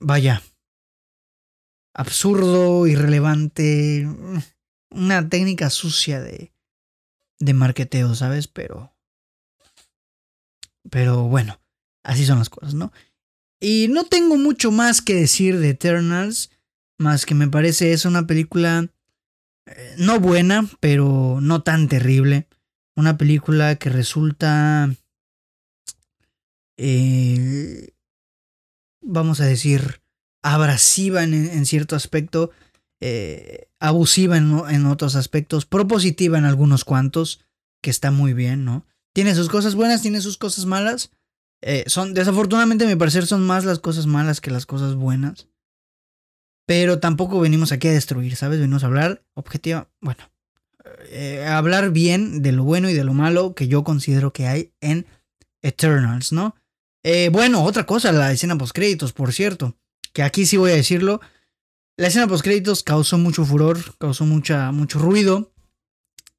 vaya, 0.00 0.42
absurdo, 1.94 2.86
irrelevante 2.86 4.06
una 4.90 5.28
técnica 5.28 5.70
sucia 5.70 6.20
de, 6.20 6.52
de 7.38 7.54
marketeo, 7.54 8.14
¿sabes? 8.14 8.48
Pero, 8.48 8.94
pero 10.90 11.24
bueno, 11.24 11.60
así 12.04 12.24
son 12.24 12.38
las 12.38 12.50
cosas, 12.50 12.74
¿no? 12.74 12.92
Y 13.60 13.88
no 13.90 14.04
tengo 14.04 14.36
mucho 14.36 14.70
más 14.70 15.02
que 15.02 15.14
decir 15.14 15.58
de 15.58 15.70
Eternals, 15.70 16.50
más 16.98 17.26
que 17.26 17.34
me 17.34 17.48
parece 17.48 17.92
es 17.92 18.04
una 18.04 18.26
película 18.26 18.88
no 19.96 20.20
buena, 20.20 20.68
pero 20.80 21.38
no 21.40 21.62
tan 21.62 21.88
terrible. 21.88 22.46
Una 22.96 23.16
película 23.16 23.76
que 23.76 23.90
resulta, 23.90 24.90
eh, 26.76 27.90
vamos 29.00 29.40
a 29.40 29.46
decir, 29.46 30.00
abrasiva 30.42 31.22
en, 31.24 31.34
en 31.34 31.66
cierto 31.66 31.96
aspecto 31.96 32.50
eh, 33.00 33.68
abusiva 33.78 34.36
en, 34.36 34.86
otros 34.86 35.14
aspectos, 35.14 35.66
propositiva 35.66 36.36
en 36.36 36.44
algunos 36.44 36.84
cuantos, 36.84 37.40
que 37.80 37.90
está 37.90 38.10
muy 38.10 38.32
bien, 38.32 38.64
¿no? 38.64 38.84
Tiene 39.12 39.36
sus 39.36 39.48
cosas 39.48 39.76
buenas, 39.76 40.02
tiene 40.02 40.20
sus 40.20 40.36
cosas 40.36 40.64
malas. 40.64 41.12
Eh, 41.62 41.84
son, 41.86 42.12
desafortunadamente, 42.12 42.84
a 42.84 42.88
mi 42.88 42.96
parecer, 42.96 43.26
son 43.26 43.46
más 43.46 43.64
las 43.64 43.78
cosas 43.78 44.06
malas 44.06 44.40
que 44.40 44.50
las 44.50 44.66
cosas 44.66 44.96
buenas. 44.96 45.46
Pero 46.68 46.98
tampoco 46.98 47.40
venimos 47.40 47.72
aquí 47.72 47.88
a 47.88 47.92
destruir, 47.92 48.36
¿sabes? 48.36 48.60
Venimos 48.60 48.84
a 48.84 48.88
hablar 48.88 49.24
objetiva, 49.32 49.88
bueno, 50.02 50.20
eh, 51.08 51.46
hablar 51.48 51.92
bien 51.92 52.42
de 52.42 52.52
lo 52.52 52.62
bueno 52.62 52.90
y 52.90 52.92
de 52.92 53.04
lo 53.04 53.14
malo 53.14 53.54
que 53.54 53.68
yo 53.68 53.84
considero 53.84 54.34
que 54.34 54.46
hay 54.46 54.72
en 54.82 55.06
Eternals, 55.62 56.30
¿no? 56.30 56.54
bueno, 57.32 57.64
otra 57.64 57.86
cosa, 57.86 58.12
la 58.12 58.30
escena 58.32 58.58
post 58.58 58.74
créditos, 58.74 59.14
por 59.14 59.32
cierto, 59.32 59.78
que 60.12 60.22
aquí 60.22 60.44
sí 60.44 60.58
voy 60.58 60.72
a 60.72 60.74
decirlo, 60.74 61.22
la 61.98 62.06
escena 62.06 62.28
post 62.28 62.44
créditos 62.44 62.84
causó 62.84 63.18
mucho 63.18 63.44
furor, 63.44 63.96
causó 63.98 64.24
mucha, 64.24 64.70
mucho 64.70 65.00
ruido. 65.00 65.52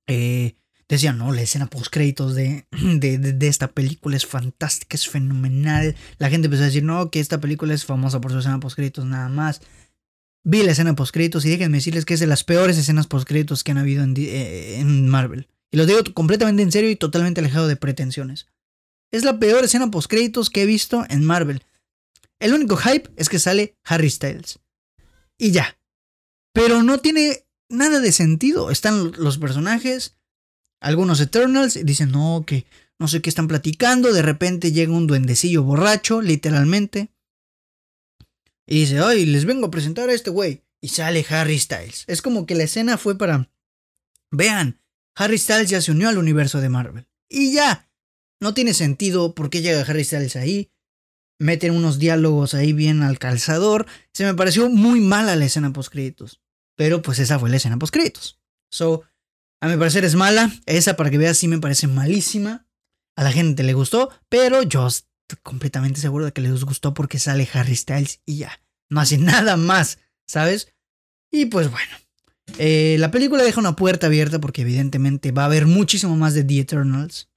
Eh, 0.08 0.56
decían, 0.88 1.18
no, 1.18 1.34
la 1.34 1.42
escena 1.42 1.68
post 1.68 1.88
créditos 1.92 2.34
de, 2.36 2.66
de, 2.72 3.48
esta 3.50 3.68
película 3.68 4.16
es 4.16 4.26
fantástica, 4.26 4.96
es 4.96 5.10
fenomenal. 5.10 5.98
La 6.18 6.30
gente 6.30 6.46
empezó 6.46 6.64
a 6.64 6.68
decir, 6.68 6.84
no, 6.84 7.12
que 7.12 7.20
esta 7.20 7.42
película 7.42 7.74
es 7.74 7.84
famosa 7.84 8.22
por 8.22 8.32
su 8.32 8.40
escena 8.40 8.62
post 8.62 8.78
créditos 8.78 9.04
nada 9.04 9.28
más. 9.28 9.62
Vi 10.44 10.64
la 10.64 10.72
escena 10.72 10.96
post 10.96 11.14
créditos 11.14 11.46
y 11.46 11.50
déjenme 11.50 11.78
decirles 11.78 12.06
que 12.06 12.14
es 12.14 12.20
de 12.20 12.28
las 12.28 12.44
peores 12.44 12.78
escenas 12.78 13.08
post 13.08 13.28
créditos 13.28 13.64
que 13.64 13.72
han 13.72 13.78
habido 13.78 14.04
en, 14.04 14.16
eh, 14.18 14.80
en 14.80 15.08
Marvel. 15.08 15.48
Y 15.72 15.78
lo 15.78 15.86
digo 15.86 16.00
completamente 16.14 16.64
en 16.64 16.72
serio 16.72 16.90
y 16.90 16.96
totalmente 16.96 17.42
alejado 17.42 17.68
de 17.68 17.76
pretensiones. 17.76 18.48
Es 19.12 19.24
la 19.24 19.40
peor 19.40 19.64
escena 19.64 19.92
post 19.92 20.10
créditos 20.10 20.50
que 20.50 20.64
he 20.64 20.66
visto 20.66 21.06
en 21.10 21.24
Marvel. 21.24 21.64
El 22.40 22.54
único 22.54 22.78
hype 22.78 23.10
es 23.18 23.28
que 23.28 23.40
sale 23.40 23.76
Harry 23.84 24.10
Styles 24.10 24.60
y 25.38 25.52
ya. 25.52 25.78
Pero 26.54 26.84
no 26.84 27.00
tiene 27.00 27.46
nada 27.70 28.00
de 28.00 28.12
sentido. 28.12 28.72
Están 28.72 29.12
los 29.18 29.38
personajes, 29.38 30.18
algunos 30.80 31.20
Eternals, 31.20 31.80
dicen, 31.84 32.12
no, 32.12 32.44
que 32.46 32.66
no 33.00 33.08
sé 33.08 33.22
qué 33.22 33.30
están 33.30 33.48
platicando. 33.48 34.14
De 34.14 34.22
repente 34.22 34.72
llega 34.72 34.94
un 34.94 35.08
duendecillo 35.08 35.64
borracho, 35.64 36.22
literalmente. 36.22 37.10
Y 38.70 38.82
dice, 38.82 39.00
ay, 39.00 39.26
les 39.26 39.46
vengo 39.46 39.68
a 39.68 39.72
presentar 39.72 40.10
a 40.10 40.14
este 40.14 40.30
güey. 40.30 40.64
Y 40.80 40.90
sale 40.90 41.26
Harry 41.30 41.60
Styles. 41.60 42.06
Es 42.08 42.22
como 42.22 42.46
que 42.46 42.56
la 42.56 42.64
escena 42.64 42.98
fue 42.98 43.18
para... 43.18 43.52
Vean, 44.32 44.80
Harry 45.16 45.38
Styles 45.38 45.70
ya 45.70 45.82
se 45.82 45.92
unió 45.92 46.08
al 46.08 46.18
universo 46.18 46.62
de 46.62 46.70
Marvel. 46.70 47.08
Y 47.28 47.54
ya. 47.54 47.90
No 48.40 48.54
tiene 48.54 48.74
sentido 48.74 49.36
por 49.36 49.50
qué 49.50 49.62
llega 49.62 49.82
Harry 49.82 50.06
Styles 50.06 50.36
ahí 50.36 50.72
meten 51.40 51.74
unos 51.74 51.98
diálogos 51.98 52.54
ahí 52.54 52.74
bien 52.74 53.02
al 53.02 53.18
calzador. 53.18 53.88
Se 54.14 54.26
me 54.26 54.36
pareció 54.36 54.70
muy 54.70 55.00
mala 55.00 55.36
la 55.36 55.46
escena 55.46 55.74
post 55.74 55.92
créditos. 55.92 56.42
Pero 56.76 57.02
pues 57.02 57.20
esa 57.20 57.40
fue 57.40 57.50
la 57.50 57.58
escena 57.58 57.80
post 57.80 57.94
créditos. 57.94 58.40
So, 58.70 59.04
a 59.62 59.68
mi 59.68 59.78
parecer 59.78 60.06
es 60.06 60.16
mala. 60.16 60.52
Esa 60.66 60.96
para 60.96 61.10
que 61.10 61.18
veas 61.18 61.38
sí 61.38 61.48
me 61.48 61.60
parece 61.60 61.88
malísima. 61.88 62.68
A 63.16 63.24
la 63.24 63.32
gente 63.32 63.64
le 63.64 63.74
gustó, 63.74 64.10
pero 64.30 64.62
yo 64.64 64.88
completamente 65.38 66.00
seguro 66.00 66.26
de 66.26 66.32
que 66.32 66.42
les 66.42 66.64
gustó 66.64 66.94
porque 66.94 67.20
sale 67.20 67.48
Harry 67.54 67.76
Styles 67.76 68.22
y 68.26 68.38
ya. 68.38 68.62
No 68.90 69.02
hace 69.02 69.18
nada 69.20 69.58
más, 69.58 70.00
¿sabes? 70.26 70.74
Y 71.32 71.46
pues 71.46 71.70
bueno. 71.70 71.92
Eh, 72.58 72.96
la 73.00 73.12
película 73.12 73.44
deja 73.44 73.60
una 73.60 73.76
puerta 73.76 74.08
abierta 74.08 74.40
porque 74.40 74.64
evidentemente 74.64 75.32
va 75.32 75.44
a 75.44 75.46
haber 75.46 75.68
muchísimo 75.68 76.16
más 76.16 76.34
de 76.34 76.44
The 76.44 76.60
Eternals. 76.60 77.30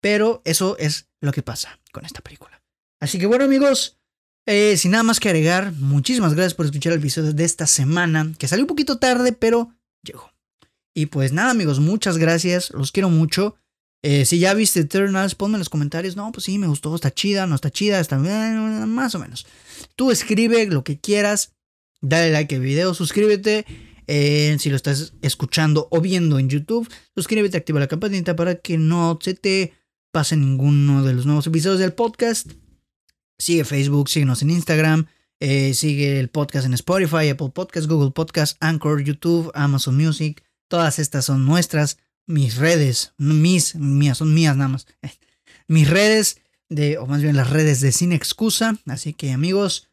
Pero 0.00 0.42
eso 0.44 0.76
es 0.78 1.08
lo 1.20 1.32
que 1.32 1.42
pasa 1.42 1.80
con 1.92 2.04
esta 2.04 2.20
película. 2.20 2.62
Así 3.00 3.18
que 3.18 3.26
bueno 3.26 3.44
amigos, 3.44 3.98
eh, 4.46 4.76
sin 4.76 4.90
nada 4.90 5.02
más 5.02 5.20
que 5.20 5.28
agregar, 5.28 5.72
muchísimas 5.72 6.34
gracias 6.34 6.54
por 6.54 6.66
escuchar 6.66 6.92
el 6.92 6.98
episodio 6.98 7.32
de 7.32 7.44
esta 7.44 7.66
semana, 7.66 8.32
que 8.38 8.46
salió 8.46 8.64
un 8.64 8.68
poquito 8.68 8.98
tarde, 8.98 9.32
pero 9.32 9.74
llegó. 10.02 10.30
Y 10.94 11.06
pues 11.06 11.32
nada 11.32 11.50
amigos, 11.50 11.80
muchas 11.80 12.18
gracias, 12.18 12.70
los 12.70 12.92
quiero 12.92 13.08
mucho. 13.08 13.56
Eh, 14.06 14.26
si 14.26 14.38
ya 14.38 14.52
viste 14.52 14.80
Eternals, 14.80 15.34
ponme 15.34 15.54
en 15.54 15.60
los 15.60 15.70
comentarios, 15.70 16.14
no, 16.14 16.30
pues 16.30 16.44
sí, 16.44 16.58
me 16.58 16.66
gustó, 16.66 16.94
está 16.94 17.10
chida, 17.10 17.46
no 17.46 17.54
está 17.54 17.70
chida, 17.70 18.00
está 18.00 18.18
más 18.18 19.14
o 19.14 19.18
menos. 19.18 19.46
Tú 19.96 20.10
escribe 20.10 20.66
lo 20.66 20.84
que 20.84 21.00
quieras, 21.00 21.54
dale 22.02 22.30
like 22.30 22.54
al 22.54 22.60
video, 22.60 22.92
suscríbete. 22.92 23.64
Eh, 24.06 24.54
si 24.58 24.68
lo 24.68 24.76
estás 24.76 25.14
escuchando 25.22 25.88
o 25.90 26.02
viendo 26.02 26.38
en 26.38 26.50
YouTube, 26.50 26.86
suscríbete, 27.14 27.56
activa 27.56 27.80
la 27.80 27.88
campanita 27.88 28.36
para 28.36 28.56
que 28.56 28.76
no 28.76 29.18
se 29.22 29.32
te 29.32 29.72
pase 30.12 30.36
ninguno 30.36 31.02
de 31.02 31.14
los 31.14 31.24
nuevos 31.24 31.46
episodios 31.46 31.80
del 31.80 31.94
podcast. 31.94 32.52
Sigue 33.38 33.64
Facebook, 33.64 34.10
síguenos 34.10 34.42
en 34.42 34.50
Instagram. 34.50 35.06
Eh, 35.40 35.72
sigue 35.72 36.20
el 36.20 36.28
podcast 36.28 36.66
en 36.66 36.74
Spotify, 36.74 37.30
Apple 37.30 37.52
Podcast, 37.54 37.86
Google 37.86 38.10
Podcast, 38.10 38.58
Anchor, 38.60 39.02
YouTube, 39.02 39.50
Amazon 39.54 39.96
Music. 39.96 40.44
Todas 40.68 40.98
estas 40.98 41.24
son 41.24 41.46
nuestras, 41.46 41.96
mis 42.26 42.56
redes, 42.56 43.12
mis, 43.18 43.74
mías, 43.74 44.18
son 44.18 44.34
mías 44.34 44.56
nada 44.56 44.68
más. 44.68 44.86
Mis 45.66 45.88
redes 45.88 46.42
de, 46.68 46.98
o 46.98 47.06
más 47.06 47.22
bien 47.22 47.36
las 47.36 47.48
redes 47.48 47.80
de 47.80 47.90
Sin 47.90 48.12
Excusa. 48.12 48.76
Así 48.84 49.14
que 49.14 49.32
amigos, 49.32 49.88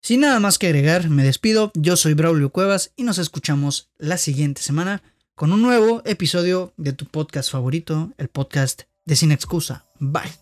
sin 0.00 0.20
nada 0.20 0.40
más 0.40 0.58
que 0.58 0.68
agregar, 0.68 1.10
me 1.10 1.22
despido. 1.22 1.70
Yo 1.74 1.96
soy 1.96 2.14
Braulio 2.14 2.50
Cuevas 2.50 2.92
y 2.96 3.02
nos 3.02 3.18
escuchamos 3.18 3.90
la 3.98 4.16
siguiente 4.16 4.62
semana 4.62 5.02
con 5.34 5.52
un 5.52 5.60
nuevo 5.60 6.02
episodio 6.06 6.72
de 6.76 6.92
tu 6.92 7.06
podcast 7.06 7.50
favorito, 7.50 8.12
el 8.16 8.28
podcast 8.28 8.82
de 9.04 9.16
Sin 9.16 9.32
Excusa. 9.32 9.84
Bye. 9.98 10.41